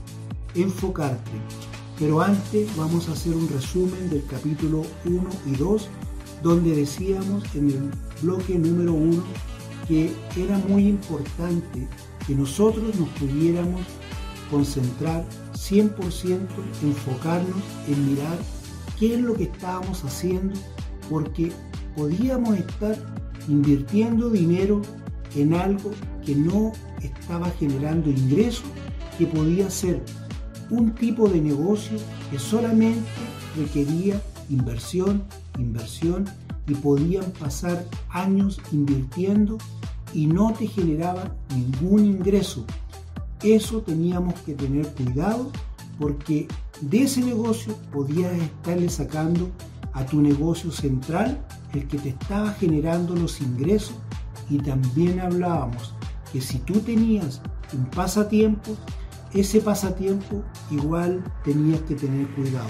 enfocarte. 0.56 1.32
Pero 2.00 2.22
antes 2.22 2.76
vamos 2.76 3.10
a 3.10 3.12
hacer 3.12 3.36
un 3.36 3.48
resumen 3.50 4.10
del 4.10 4.26
capítulo 4.26 4.84
1 5.06 5.24
y 5.46 5.56
2, 5.56 5.88
donde 6.42 6.76
decíamos 6.76 7.44
en 7.56 7.70
el 7.70 7.92
bloque 8.22 8.58
número 8.58 8.94
1 8.94 9.24
que 9.88 10.14
era 10.38 10.58
muy 10.68 10.88
importante 10.88 11.88
que 12.30 12.36
nosotros 12.36 12.94
nos 13.00 13.10
pudiéramos 13.10 13.82
concentrar 14.52 15.26
100%, 15.54 16.46
enfocarnos 16.84 17.58
en 17.88 18.08
mirar 18.08 18.38
qué 19.00 19.16
es 19.16 19.20
lo 19.20 19.34
que 19.34 19.46
estábamos 19.46 20.04
haciendo, 20.04 20.54
porque 21.10 21.52
podíamos 21.96 22.56
estar 22.56 22.96
invirtiendo 23.48 24.30
dinero 24.30 24.84
en 25.36 25.56
algo 25.56 25.90
que 26.24 26.36
no 26.36 26.72
estaba 27.02 27.50
generando 27.50 28.12
ingresos, 28.12 28.66
que 29.18 29.26
podía 29.26 29.68
ser 29.72 30.00
un 30.70 30.94
tipo 30.94 31.28
de 31.28 31.42
negocio 31.42 31.98
que 32.30 32.38
solamente 32.38 33.10
requería 33.58 34.22
inversión, 34.52 35.24
inversión 35.58 36.26
y 36.68 36.76
podían 36.76 37.32
pasar 37.32 37.84
años 38.12 38.62
invirtiendo 38.72 39.58
y 40.14 40.28
no 40.28 40.54
te 40.54 40.68
generaba 40.68 41.36
ningún 41.54 42.06
ingreso. 42.06 42.66
Eso 43.44 43.82
teníamos 43.82 44.34
que 44.42 44.54
tener 44.54 44.88
cuidado 44.94 45.52
porque 45.98 46.48
de 46.82 47.04
ese 47.04 47.22
negocio 47.22 47.76
podías 47.92 48.34
estarle 48.34 48.90
sacando 48.90 49.50
a 49.94 50.06
tu 50.06 50.22
negocio 50.22 50.72
central 50.72 51.46
el 51.74 51.88
que 51.88 51.98
te 51.98 52.10
estaba 52.10 52.52
generando 52.54 53.16
los 53.16 53.42
ingresos 53.42 53.96
y 54.50 54.58
también 54.58 55.20
hablábamos 55.20 55.94
que 56.32 56.42
si 56.42 56.60
tú 56.60 56.80
tenías 56.80 57.42
un 57.74 57.86
pasatiempo, 57.86 58.76
ese 59.34 59.62
pasatiempo 59.62 60.44
igual 60.72 61.24
tenías 61.44 61.82
que 61.82 61.96
tener 61.96 62.28
cuidado, 62.30 62.70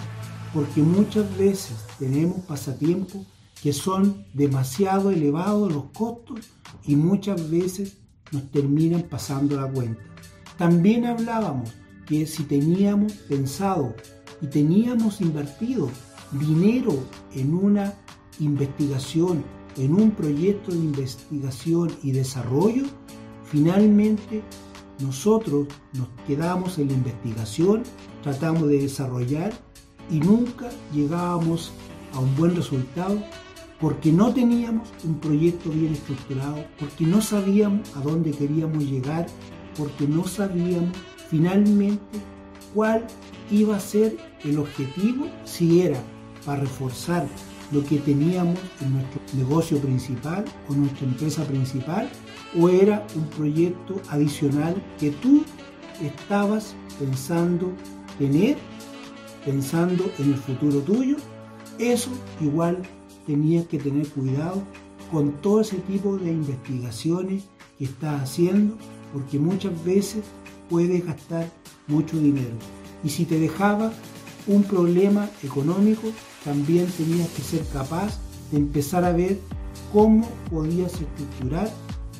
porque 0.54 0.82
muchas 0.82 1.26
veces 1.38 1.86
tenemos 1.98 2.40
pasatiempos 2.42 3.26
que 3.62 3.74
son 3.74 4.26
demasiado 4.34 5.12
elevados 5.12 5.72
los 5.72 5.86
costos 5.94 6.40
y 6.86 6.96
muchas 6.96 7.50
veces 7.50 7.98
nos 8.32 8.50
terminan 8.52 9.04
pasando 9.04 9.60
la 9.60 9.68
cuenta. 9.68 10.02
También 10.58 11.06
hablábamos 11.06 11.72
que 12.06 12.26
si 12.26 12.44
teníamos 12.44 13.14
pensado 13.14 13.96
y 14.42 14.48
teníamos 14.48 15.22
invertido 15.22 15.90
dinero 16.32 16.94
en 17.34 17.54
una 17.54 17.94
investigación, 18.40 19.44
en 19.78 19.94
un 19.94 20.12
proyecto 20.12 20.72
de 20.72 20.78
investigación 20.78 21.92
y 22.04 22.12
desarrollo, 22.12 22.84
finalmente 23.46 24.42
nosotros 25.00 25.68
nos 25.94 26.08
quedamos 26.28 26.78
en 26.78 26.90
la 26.90 26.94
investigación, 26.94 27.84
tratamos 28.22 28.68
de 28.68 28.80
desarrollar 28.82 29.54
y 30.12 30.20
nunca 30.20 30.70
llegábamos 30.94 31.72
a 32.14 32.20
un 32.20 32.36
buen 32.36 32.56
resultado 32.56 33.22
porque 33.80 34.12
no 34.12 34.34
teníamos 34.34 34.90
un 35.04 35.16
proyecto 35.20 35.70
bien 35.70 35.94
estructurado, 35.94 36.66
porque 36.78 37.06
no 37.06 37.22
sabíamos 37.22 37.96
a 37.96 38.02
dónde 38.02 38.32
queríamos 38.32 38.84
llegar, 38.84 39.26
porque 39.78 40.08
no 40.08 40.28
sabíamos 40.28 40.98
finalmente 41.30 42.20
cuál 42.74 43.06
iba 43.50 43.78
a 43.78 43.80
ser 43.80 44.18
el 44.44 44.60
objetivo, 44.60 45.28
si 45.46 45.82
era 45.82 46.02
para 46.46 46.62
reforzar 46.62 47.26
lo 47.72 47.84
que 47.86 47.98
teníamos 48.00 48.60
en 48.82 48.94
nuestro 48.94 49.22
negocio 49.34 49.78
principal 49.80 50.44
o 50.68 50.74
nuestra 50.74 51.06
empresa 51.06 51.44
principal 51.44 52.10
o 52.60 52.68
era 52.68 53.06
un 53.16 53.26
proyecto 53.30 54.02
adicional 54.10 54.76
que 55.00 55.12
tú 55.12 55.44
estabas 56.02 56.76
pensando 56.98 57.72
tener, 58.18 58.58
pensando 59.46 60.12
en 60.18 60.34
el 60.34 60.36
futuro 60.36 60.80
tuyo. 60.80 61.18
Eso 61.78 62.10
igual 62.42 62.82
tenías 63.26 63.68
que 63.68 63.78
tener 63.78 64.08
cuidado 64.10 64.64
con 65.12 65.32
todo 65.42 65.62
ese 65.62 65.78
tipo 65.78 66.18
de 66.18 66.32
investigaciones 66.32 67.44
que 67.78 67.86
estás 67.86 68.22
haciendo 68.22 68.76
porque 69.14 69.40
muchas 69.40 69.84
veces 69.84 70.24
puedes 70.70 71.06
gastar 71.06 71.50
mucho 71.88 72.18
dinero. 72.18 72.56
Y 73.04 73.10
si 73.10 73.26
te 73.26 73.40
dejaba 73.40 73.92
un 74.48 74.64
problema 74.64 75.30
económico, 75.44 76.10
también 76.44 76.88
tenías 76.98 77.30
que 77.30 77.42
ser 77.42 77.66
capaz 77.74 78.20
de 78.52 78.58
empezar 78.58 79.04
a 79.04 79.12
ver 79.12 79.40
cómo 79.92 80.28
podías 80.50 80.94
estructurar 80.94 81.72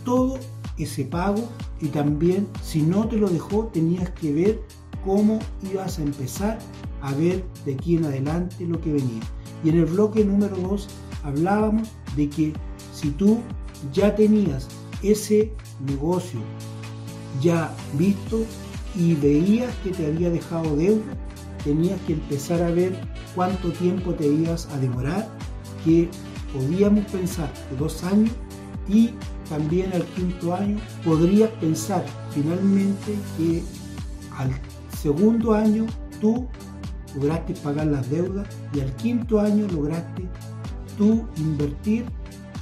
todo 0.04 0.40
ese 0.78 1.06
pago 1.06 1.50
y 1.82 1.88
también 1.88 2.48
si 2.64 2.82
no 2.82 3.08
te 3.08 3.18
lo 3.18 3.30
dejó 3.30 3.66
tenías 3.66 4.10
que 4.12 4.34
ver 4.34 4.62
cómo 5.06 5.40
ibas 5.72 6.00
a 6.00 6.04
empezar 6.04 6.60
a 7.02 7.14
ver 7.14 7.44
de 7.66 7.74
aquí 7.74 7.96
en 7.96 8.06
adelante 8.06 8.66
lo 8.66 8.80
que 8.82 8.94
venía. 8.94 9.22
Y 9.64 9.70
en 9.70 9.78
el 9.80 9.86
bloque 9.86 10.24
número 10.24 10.56
2 10.58 10.88
hablábamos 11.24 11.90
de 12.16 12.30
que 12.30 12.54
si 12.94 13.12
tú 13.12 13.40
ya 13.94 14.16
tenías 14.16 14.68
ese 15.04 15.52
negocio 15.88 16.40
ya 17.42 17.74
visto 17.94 18.44
y 18.96 19.16
veías 19.16 19.74
que 19.84 19.92
te 19.92 20.08
había 20.08 20.30
dejado 20.30 20.76
deuda, 20.76 21.04
tenías 21.64 22.00
que 22.02 22.14
empezar 22.14 22.62
a 22.62 22.72
ver 22.72 23.00
cuánto 23.36 23.72
tiempo 23.72 24.14
te 24.14 24.28
ibas 24.28 24.68
a 24.68 24.78
demorar, 24.80 25.28
que 25.86 26.10
podíamos 26.54 27.06
pensar 27.06 27.52
dos 27.78 28.04
años 28.04 28.32
y 28.88 29.12
también 29.48 29.94
al 29.94 30.04
quinto 30.06 30.54
año 30.54 30.78
podrías 31.04 31.50
pensar 31.62 32.04
finalmente 32.32 33.16
que 33.38 33.64
al 34.38 34.52
segundo 34.98 35.54
año 35.54 35.86
tú 36.20 36.48
lograste 37.16 37.54
pagar 37.56 37.88
las 37.88 38.10
deudas 38.10 38.48
y 38.74 38.82
al 38.82 38.96
quinto 38.96 39.40
año 39.40 39.68
lograste 39.72 40.28
tú 40.98 41.26
invertir 41.38 42.06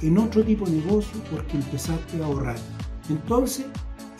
en 0.02 0.18
otro 0.18 0.44
tipo 0.44 0.64
de 0.64 0.72
negocio 0.72 1.20
porque 1.30 1.56
empezaste 1.56 2.22
a 2.22 2.26
ahorrar. 2.26 2.56
Entonces, 3.08 3.66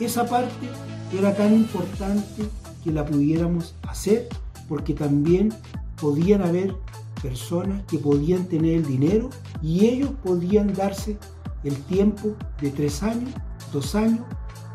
esa 0.00 0.26
parte 0.28 0.68
era 1.16 1.34
tan 1.34 1.54
importante 1.54 2.44
que 2.82 2.92
la 2.92 3.04
pudiéramos 3.04 3.74
hacer 3.82 4.28
porque 4.68 4.94
también 4.94 5.52
podían 6.00 6.42
haber 6.42 6.74
personas 7.22 7.82
que 7.86 7.98
podían 7.98 8.44
tener 8.44 8.76
el 8.76 8.86
dinero 8.86 9.30
y 9.62 9.86
ellos 9.86 10.10
podían 10.22 10.72
darse 10.72 11.18
el 11.64 11.74
tiempo 11.84 12.34
de 12.60 12.70
tres 12.70 13.02
años, 13.02 13.30
dos 13.72 13.94
años 13.94 14.20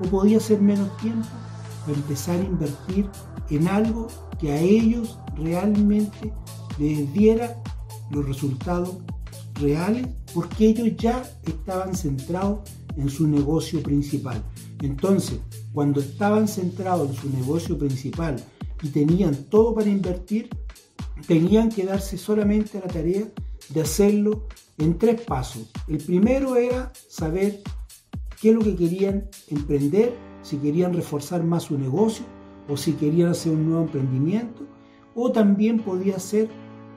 o 0.02 0.08
podía 0.08 0.40
ser 0.40 0.62
menos 0.62 0.96
tiempo 0.98 1.28
para 1.86 1.98
empezar 1.98 2.36
a 2.36 2.44
invertir 2.44 3.10
en 3.50 3.68
algo 3.68 4.08
que 4.40 4.52
a 4.52 4.60
ellos 4.60 5.18
realmente 5.38 6.34
les 6.80 7.12
diera 7.14 7.62
los 8.12 8.26
resultados 8.26 8.98
reales 9.56 10.08
porque 10.34 10.68
ellos 10.70 10.90
ya 10.98 11.24
estaban 11.46 11.96
centrados 11.96 12.60
en 12.98 13.10
su 13.10 13.28
negocio 13.28 13.82
principal. 13.82 14.44
Entonces, 14.82 15.40
cuando 15.72 16.02
estaban 16.02 16.48
centrados 16.48 17.10
en 17.10 17.16
su 17.16 17.30
negocio 17.30 17.78
principal 17.78 18.36
y 18.82 18.90
tenían 18.90 19.36
todo 19.46 19.74
para 19.74 19.90
invertir, 19.90 20.50
tenían 21.28 21.70
que 21.70 21.86
darse 21.86 22.18
solamente 22.18 22.80
la 22.80 22.92
tarea 22.92 23.28
de 23.70 23.82
hacerlo 23.82 24.48
en 24.78 24.98
tres 24.98 25.22
pasos. 25.22 25.72
El 25.88 26.00
primero 26.00 26.56
era 26.56 26.92
saber 27.08 27.62
qué 28.42 28.50
es 28.50 28.56
lo 28.56 28.62
que 28.62 28.76
querían 28.76 29.30
emprender, 29.48 30.14
si 30.42 30.58
querían 30.58 30.94
reforzar 30.94 31.44
más 31.44 31.64
su 31.64 31.78
negocio 31.78 32.26
o 32.68 32.78
si 32.78 32.94
querían 32.94 33.30
hacer 33.30 33.54
un 33.54 33.70
nuevo 33.70 33.84
emprendimiento, 33.84 34.64
o 35.16 35.32
también 35.32 35.80
podía 35.80 36.20
ser 36.20 36.50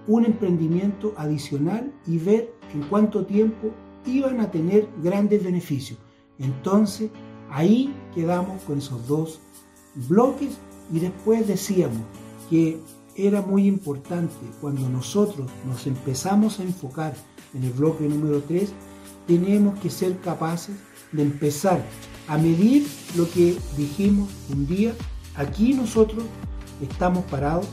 un 0.07 0.25
emprendimiento 0.25 1.15
adicional 1.17 1.93
y 2.07 2.19
ver 2.19 2.53
en 2.73 2.83
cuánto 2.89 3.27
tiempo 3.27 3.71
iban 4.07 4.41
a 4.41 4.51
tener 4.51 4.89
grandes 5.03 5.43
beneficios. 5.43 5.99
Entonces, 6.39 7.11
ahí 7.51 7.95
quedamos 8.15 8.63
con 8.63 8.79
esos 8.79 9.07
dos 9.09 9.41
bloques 10.09 10.59
y 10.93 11.01
después 11.01 11.47
decíamos 11.47 12.03
que 12.49 12.79
era 13.17 13.41
muy 13.43 13.67
importante 13.67 14.35
cuando 14.61 14.89
nosotros 14.89 15.51
nos 15.67 15.87
empezamos 15.87 16.61
a 16.61 16.63
enfocar 16.63 17.15
en 17.55 17.65
el 17.65 17.73
bloque 17.73 18.07
número 18.07 18.43
3, 18.43 18.73
tenemos 19.27 19.79
que 19.81 19.91
ser 19.91 20.19
capaces 20.21 20.77
de 21.13 21.23
empezar 21.23 21.83
a 22.29 22.37
medir 22.37 22.87
lo 23.17 23.29
que 23.31 23.57
dijimos 23.77 24.29
un 24.53 24.67
día. 24.67 24.93
Aquí 25.37 25.75
nosotros 25.75 26.25
estamos 26.81 27.25
parados, 27.25 27.67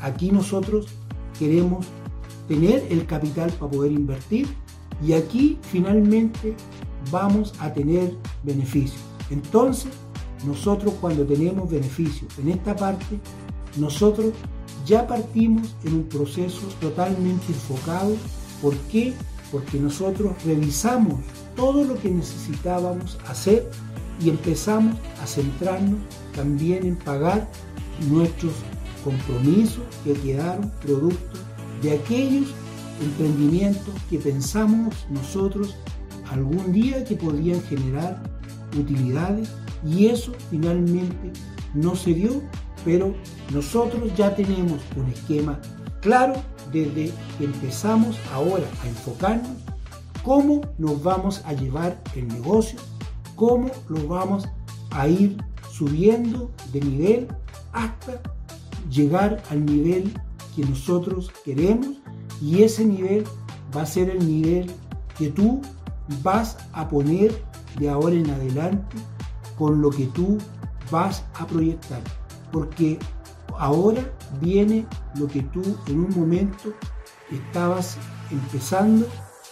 aquí 0.00 0.30
nosotros 0.30 0.86
queremos 1.38 1.86
tener 2.46 2.86
el 2.90 3.06
capital 3.06 3.52
para 3.52 3.70
poder 3.70 3.92
invertir 3.92 4.48
y 5.04 5.12
aquí 5.12 5.58
finalmente 5.62 6.54
vamos 7.10 7.54
a 7.60 7.72
tener 7.72 8.14
beneficios. 8.42 9.00
Entonces, 9.30 9.92
nosotros 10.46 10.94
cuando 11.00 11.24
tenemos 11.24 11.70
beneficios 11.70 12.38
en 12.38 12.50
esta 12.50 12.74
parte, 12.74 13.18
nosotros 13.76 14.32
ya 14.86 15.06
partimos 15.06 15.74
en 15.84 15.94
un 15.94 16.04
proceso 16.04 16.62
totalmente 16.80 17.46
enfocado. 17.48 18.16
¿Por 18.62 18.74
qué? 18.90 19.12
Porque 19.52 19.78
nosotros 19.78 20.32
revisamos 20.44 21.20
todo 21.56 21.84
lo 21.84 21.98
que 21.98 22.10
necesitábamos 22.10 23.18
hacer 23.26 23.68
y 24.20 24.30
empezamos 24.30 24.96
a 25.22 25.26
centrarnos 25.26 26.00
también 26.34 26.86
en 26.86 26.96
pagar 26.96 27.48
nuestros 28.10 28.52
compromisos 29.04 29.82
que 30.04 30.12
quedaron 30.14 30.70
producto 30.82 31.38
de 31.82 31.92
aquellos 31.92 32.48
emprendimientos 33.00 33.94
que 34.10 34.18
pensamos 34.18 34.94
nosotros 35.10 35.76
algún 36.30 36.72
día 36.72 37.04
que 37.04 37.16
podían 37.16 37.62
generar 37.62 38.22
utilidades 38.78 39.50
y 39.86 40.06
eso 40.06 40.32
finalmente 40.50 41.32
no 41.74 41.94
se 41.94 42.14
dio, 42.14 42.42
pero 42.84 43.14
nosotros 43.52 44.10
ya 44.16 44.34
tenemos 44.34 44.80
un 44.96 45.08
esquema 45.08 45.60
claro 46.00 46.34
desde 46.72 47.12
que 47.38 47.44
empezamos 47.44 48.16
ahora 48.32 48.64
a 48.82 48.88
enfocarnos 48.88 49.56
cómo 50.22 50.60
nos 50.78 51.02
vamos 51.02 51.42
a 51.44 51.52
llevar 51.52 51.98
el 52.14 52.28
negocio, 52.28 52.78
cómo 53.36 53.70
lo 53.88 54.06
vamos 54.08 54.48
a 54.90 55.08
ir 55.08 55.36
subiendo 55.78 56.50
de 56.72 56.80
nivel 56.80 57.28
hasta 57.72 58.20
llegar 58.90 59.42
al 59.50 59.64
nivel 59.64 60.12
que 60.56 60.64
nosotros 60.64 61.30
queremos 61.44 61.98
y 62.42 62.62
ese 62.64 62.84
nivel 62.84 63.24
va 63.76 63.82
a 63.82 63.86
ser 63.86 64.10
el 64.10 64.26
nivel 64.26 64.70
que 65.16 65.28
tú 65.28 65.62
vas 66.22 66.56
a 66.72 66.88
poner 66.88 67.32
de 67.78 67.88
ahora 67.88 68.16
en 68.16 68.28
adelante 68.28 68.96
con 69.56 69.80
lo 69.80 69.90
que 69.90 70.06
tú 70.06 70.38
vas 70.90 71.24
a 71.34 71.46
proyectar. 71.46 72.02
Porque 72.50 72.98
ahora 73.56 74.12
viene 74.40 74.86
lo 75.14 75.28
que 75.28 75.42
tú 75.42 75.62
en 75.86 76.00
un 76.00 76.18
momento 76.18 76.72
estabas 77.30 77.98
empezando 78.30 79.06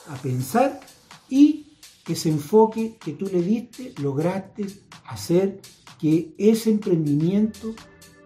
a 0.08 0.14
pensar 0.16 0.80
y 1.28 1.78
ese 2.08 2.30
enfoque 2.30 2.96
que 3.00 3.12
tú 3.12 3.26
le 3.26 3.42
diste 3.42 3.92
lograste 4.00 4.66
hacer 5.06 5.60
que 5.98 6.34
ese 6.38 6.70
emprendimiento 6.70 7.74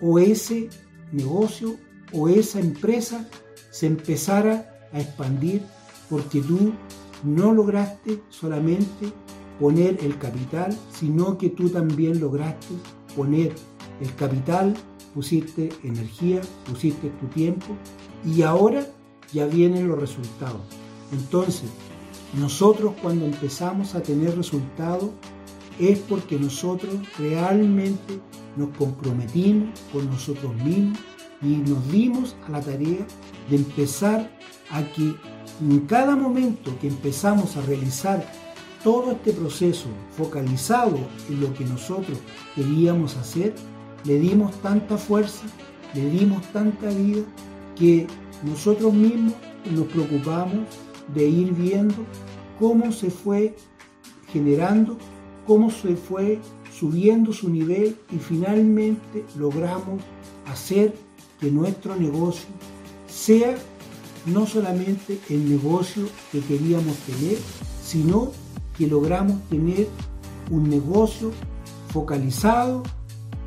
o 0.01 0.19
ese 0.19 0.69
negocio 1.13 1.77
o 2.13 2.29
esa 2.29 2.61
empresa 2.61 3.29
se 3.71 3.87
empezara 3.87 4.89
a 4.93 5.01
expandir 5.01 5.63
porque 6.09 6.41
tú 6.41 6.73
no 7.23 7.53
lograste 7.53 8.21
solamente 8.29 9.13
poner 9.61 9.99
el 10.03 10.19
capital, 10.19 10.77
sino 10.93 11.39
que 11.39 11.51
tú 11.51 11.69
también 11.69 12.21
lograste 12.21 12.75
poner 13.15 13.53
el 14.01 14.15
capital, 14.15 14.75
pusiste 15.15 15.69
energía, 15.85 16.41
pusiste 16.67 17.11
tu 17.21 17.27
tiempo 17.27 17.77
y 18.25 18.43
ahora 18.43 18.87
ya 19.33 19.47
vienen 19.47 19.89
los 19.89 20.01
resultados. 20.01 20.63
Entonces, 21.13 21.71
nosotros 22.39 22.95
cuando 23.03 23.27
empezamos 23.27 23.95
a 23.95 24.03
tener 24.03 24.37
resultados 24.37 25.11
es 25.79 25.99
porque 26.01 26.39
nosotros 26.39 26.95
realmente 27.19 28.21
nos 28.57 28.71
comprometimos 28.77 29.81
con 29.93 30.07
nosotros 30.11 30.55
mismos 30.57 30.99
y 31.43 31.57
nos 31.57 31.91
dimos 31.91 32.37
a 32.47 32.51
la 32.51 32.61
tarea 32.61 33.07
de 33.49 33.57
empezar 33.57 34.31
a 34.71 34.83
que 34.83 35.15
en 35.61 35.81
cada 35.87 36.17
momento 36.17 36.77
que 36.81 36.89
empezamos 36.89 37.57
a 37.57 37.63
realizar 37.63 38.25
todo 38.83 39.13
este 39.13 39.33
proceso 39.33 39.89
focalizado 40.17 40.99
en 41.29 41.41
lo 41.41 41.53
que 41.55 41.65
nosotros 41.65 42.19
queríamos 42.55 43.17
hacer, 43.17 43.55
le 44.05 44.19
dimos 44.19 44.55
tanta 44.63 44.97
fuerza, 44.97 45.45
le 45.95 46.09
dimos 46.09 46.43
tanta 46.53 46.89
vida, 46.89 47.23
que 47.77 48.07
nosotros 48.43 48.93
mismos 48.93 49.35
nos 49.71 49.87
preocupamos 49.87 50.67
de 51.15 51.29
ir 51.29 51.53
viendo 51.53 51.95
cómo 52.59 52.93
se 52.93 53.11
fue 53.11 53.55
generando, 54.33 54.97
cómo 55.47 55.71
se 55.71 55.97
fue 55.97 56.39
subiendo 56.73 57.33
su 57.33 57.51
nivel 57.51 57.97
y 58.11 58.17
finalmente 58.19 59.25
logramos 59.37 60.03
hacer 60.47 60.95
que 61.41 61.51
nuestro 61.51 61.97
negocio 61.97 62.49
sea 63.07 63.57
no 64.27 64.47
solamente 64.47 65.19
el 65.29 65.49
negocio 65.49 66.07
que 66.31 66.41
queríamos 66.41 66.97
tener, 66.99 67.39
sino 67.83 68.31
que 68.77 68.87
logramos 68.87 69.41
tener 69.49 69.89
un 70.51 70.69
negocio 70.69 71.33
focalizado, 71.89 72.83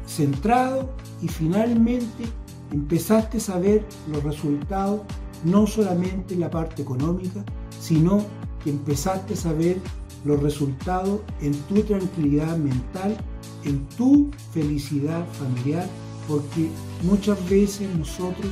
centrado 0.07 0.89
y 1.21 1.27
finalmente 1.27 2.25
empezaste 2.71 3.39
a 3.51 3.57
ver 3.57 3.85
los 4.11 4.23
resultados 4.23 5.01
no 5.43 5.67
solamente 5.67 6.33
en 6.33 6.39
la 6.39 6.49
parte 6.49 6.81
económica, 6.81 7.43
sino 7.79 8.23
que 8.63 8.69
empezaste 8.69 9.35
a 9.47 9.53
ver 9.53 9.77
los 10.25 10.41
resultados 10.41 11.21
en 11.41 11.53
tu 11.63 11.81
tranquilidad 11.81 12.57
mental, 12.57 13.17
en 13.63 13.85
tu 13.97 14.31
felicidad 14.53 15.25
familiar, 15.33 15.87
porque 16.27 16.69
muchas 17.03 17.37
veces 17.49 17.87
nosotros 17.97 18.51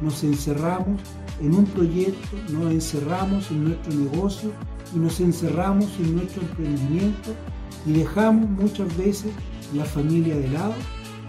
nos 0.00 0.22
encerramos 0.22 1.00
en 1.40 1.54
un 1.54 1.64
proyecto, 1.66 2.36
nos 2.50 2.72
encerramos 2.72 3.50
en 3.50 3.64
nuestro 3.64 3.94
negocio 3.94 4.50
y 4.94 4.98
nos 4.98 5.20
encerramos 5.20 5.88
en 5.98 6.16
nuestro 6.16 6.42
emprendimiento 6.42 7.34
y 7.86 7.92
dejamos 7.92 8.48
muchas 8.50 8.96
veces 8.96 9.32
la 9.74 9.84
familia 9.84 10.36
de 10.36 10.48
lado 10.48 10.74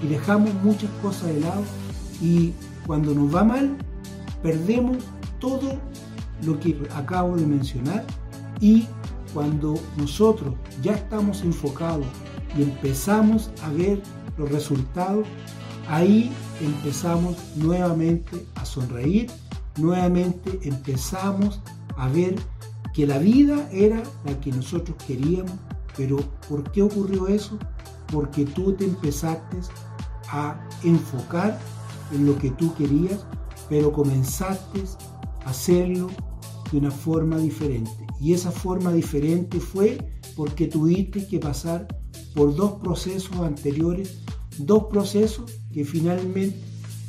y 0.04 0.08
dejamos 0.08 0.54
muchas 0.64 0.90
cosas 1.02 1.34
de 1.34 1.40
lado 1.42 1.64
y 2.22 2.54
cuando 2.86 3.14
nos 3.14 3.34
va 3.34 3.44
mal 3.44 3.76
perdemos 4.42 4.98
todo 5.40 5.80
lo 6.44 6.60
que 6.60 6.78
acabo 6.96 7.36
de 7.36 7.46
mencionar 7.46 8.06
y 8.62 8.88
cuando 9.34 9.76
nosotros 9.98 10.56
ya 10.82 10.94
estamos 10.94 11.42
enfocados 11.42 12.06
y 12.58 12.64
empezamos 12.64 13.52
a 13.64 13.70
ver 13.70 14.02
los 14.38 14.52
resultados, 14.52 15.28
ahí 15.88 16.32
empezamos 16.62 17.38
nuevamente 17.56 18.46
a 18.56 18.66
sonreír, 18.66 19.30
nuevamente 19.78 20.60
empezamos 20.64 21.62
a 21.98 22.08
ver 22.10 22.36
que 22.94 23.06
la 23.06 23.18
vida 23.18 23.70
era 23.72 24.02
la 24.26 24.40
que 24.40 24.52
nosotros 24.52 24.98
queríamos, 25.06 25.54
pero 25.96 26.18
¿por 26.48 26.72
qué 26.72 26.82
ocurrió 26.82 27.28
eso? 27.28 27.58
Porque 28.12 28.46
tú 28.46 28.74
te 28.74 28.86
empezaste 28.86 29.58
a 30.32 30.60
enfocar 30.84 31.60
en 32.12 32.26
lo 32.26 32.38
que 32.38 32.50
tú 32.52 32.74
querías, 32.76 33.26
pero 33.70 33.92
comenzaste 33.92 34.84
a 35.46 35.50
hacerlo 35.50 36.10
de 36.72 36.78
una 36.78 36.92
forma 36.92 37.38
diferente. 37.38 37.92
Y 38.20 38.34
esa 38.34 38.52
forma 38.52 38.94
diferente 38.94 39.60
fue 39.60 39.98
porque 40.36 40.68
tuviste 40.68 41.28
que 41.28 41.40
pasar 41.40 41.88
por 42.36 42.56
dos 42.56 42.74
procesos 42.82 43.38
anteriores, 43.38 44.20
dos 44.58 44.86
procesos 44.86 45.52
que 45.72 45.86
finalmente 45.86 46.58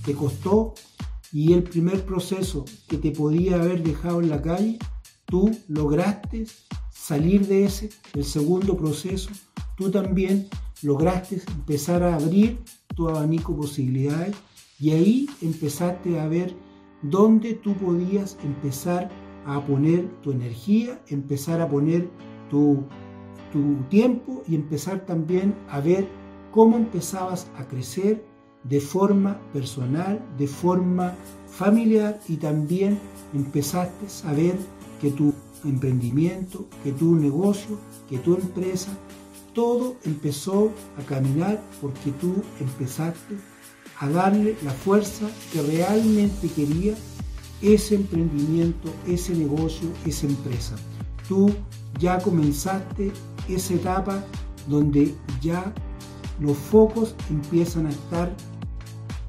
te 0.04 0.14
costó 0.14 0.74
y 1.32 1.52
el 1.52 1.62
primer 1.62 2.04
proceso 2.04 2.64
que 2.88 2.98
te 2.98 3.12
podía 3.12 3.56
haber 3.56 3.82
dejado 3.82 4.20
en 4.20 4.30
la 4.30 4.42
calle, 4.42 4.78
tú 5.26 5.50
lograste 5.68 6.46
salir 6.92 7.46
de 7.46 7.64
ese, 7.64 7.90
el 8.14 8.24
segundo 8.24 8.76
proceso, 8.76 9.30
tú 9.76 9.90
también 9.90 10.48
lograste 10.82 11.42
empezar 11.48 12.02
a 12.02 12.16
abrir 12.16 12.58
tu 12.96 13.08
abanico 13.08 13.52
de 13.52 13.58
posibilidades 13.58 14.36
y 14.78 14.90
ahí 14.90 15.30
empezaste 15.42 16.18
a 16.18 16.26
ver 16.26 16.54
dónde 17.02 17.54
tú 17.54 17.74
podías 17.74 18.38
empezar 18.42 19.10
a 19.46 19.64
poner 19.64 20.08
tu 20.22 20.32
energía, 20.32 21.00
empezar 21.08 21.60
a 21.60 21.68
poner 21.68 22.08
tu, 22.48 22.84
tu 23.52 23.76
tiempo 23.88 24.42
y 24.46 24.54
empezar 24.54 25.06
también 25.06 25.54
a 25.68 25.80
ver 25.80 26.06
cómo 26.50 26.76
empezabas 26.76 27.50
a 27.56 27.66
crecer 27.66 28.24
de 28.64 28.80
forma 28.80 29.40
personal, 29.52 30.20
de 30.36 30.46
forma 30.46 31.14
familiar 31.46 32.20
y 32.28 32.36
también 32.36 32.98
empezaste 33.34 34.06
a 34.28 34.32
ver 34.32 34.56
que 35.00 35.10
tu 35.10 35.32
emprendimiento, 35.64 36.66
que 36.84 36.92
tu 36.92 37.14
negocio, 37.14 37.78
que 38.08 38.18
tu 38.18 38.34
empresa, 38.34 38.90
todo 39.54 39.96
empezó 40.04 40.70
a 40.98 41.02
caminar 41.02 41.60
porque 41.80 42.12
tú 42.20 42.34
empezaste 42.60 43.36
a 43.98 44.08
darle 44.08 44.56
la 44.62 44.70
fuerza 44.70 45.28
que 45.52 45.62
realmente 45.62 46.48
quería 46.48 46.94
ese 47.62 47.96
emprendimiento, 47.96 48.92
ese 49.06 49.34
negocio, 49.34 49.88
esa 50.06 50.26
empresa. 50.26 50.76
Tú 51.28 51.50
ya 51.98 52.18
comenzaste 52.18 53.12
esa 53.48 53.74
etapa 53.74 54.24
donde 54.68 55.14
ya 55.40 55.72
los 56.40 56.56
focos 56.56 57.14
empiezan 57.28 57.86
a 57.86 57.90
estar 57.90 58.34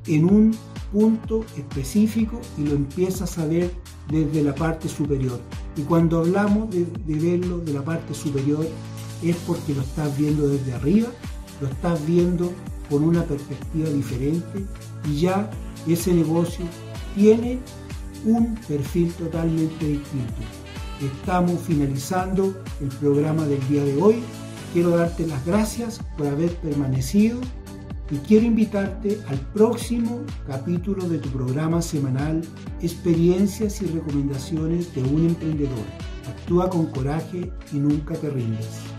en 0.08 0.26
un 0.26 0.56
punto 0.91 1.46
específico 1.58 2.39
y 2.58 2.63
lo 2.63 2.76
empiezas 2.76 3.38
a 3.38 3.46
ver 3.46 3.72
desde 4.10 4.44
la 4.44 4.54
parte 4.54 4.89
superior. 4.89 5.39
Y 5.76 5.82
cuando 5.84 6.20
hablamos 6.20 6.70
de, 6.70 6.86
verlo 7.06 7.60
de 7.60 7.74
la 7.74 7.84
parte 7.84 8.13
superior 8.13 8.67
es 9.24 9.36
porque 9.48 9.74
lo 9.74 9.82
estás 9.82 10.17
viendo 10.17 10.48
desde 10.48 10.74
arriba, 10.74 11.08
lo 11.62 11.67
estás 11.67 12.06
viendo 12.06 12.52
con 12.89 13.04
una 13.04 13.24
perspectiva 13.24 13.89
diferente 13.89 14.65
y 15.10 15.22
ya 15.22 15.50
ese 15.88 16.13
negocio 16.13 16.65
tiene 17.15 17.60
un 18.26 18.56
perfil 18.68 19.12
totalmente 19.14 19.86
distinto. 19.86 20.42
Estamos 21.02 21.60
finalizando 21.62 22.54
el 22.80 22.90
programa 22.90 23.46
del 23.46 23.66
día 23.68 23.84
de 23.84 24.02
hoy. 24.02 24.24
Quiero 24.74 24.92
darte 24.92 25.26
las 25.28 25.44
gracias 25.46 26.00
por 26.18 26.28
haber 26.28 26.56
permanecido 26.58 27.40
y 28.12 28.18
quiero 28.18 28.46
invitarte 28.46 29.20
al 29.30 29.40
próximo 29.54 30.22
capítulo 30.46 31.08
de 31.08 31.18
tu 31.18 31.30
programa 31.30 31.82
semanal 31.82 32.42
Experiencias 32.82 33.82
y 33.82 33.86
recomendaciones 33.86 34.94
de 34.94 35.04
un 35.04 35.28
emprendedor. 35.28 35.86
Actúa 36.28 36.70
con 36.70 36.88
coraje 36.88 37.52
y 37.72 37.78
nunca 37.78 38.16
te 38.16 38.30
rindas. 38.30 38.90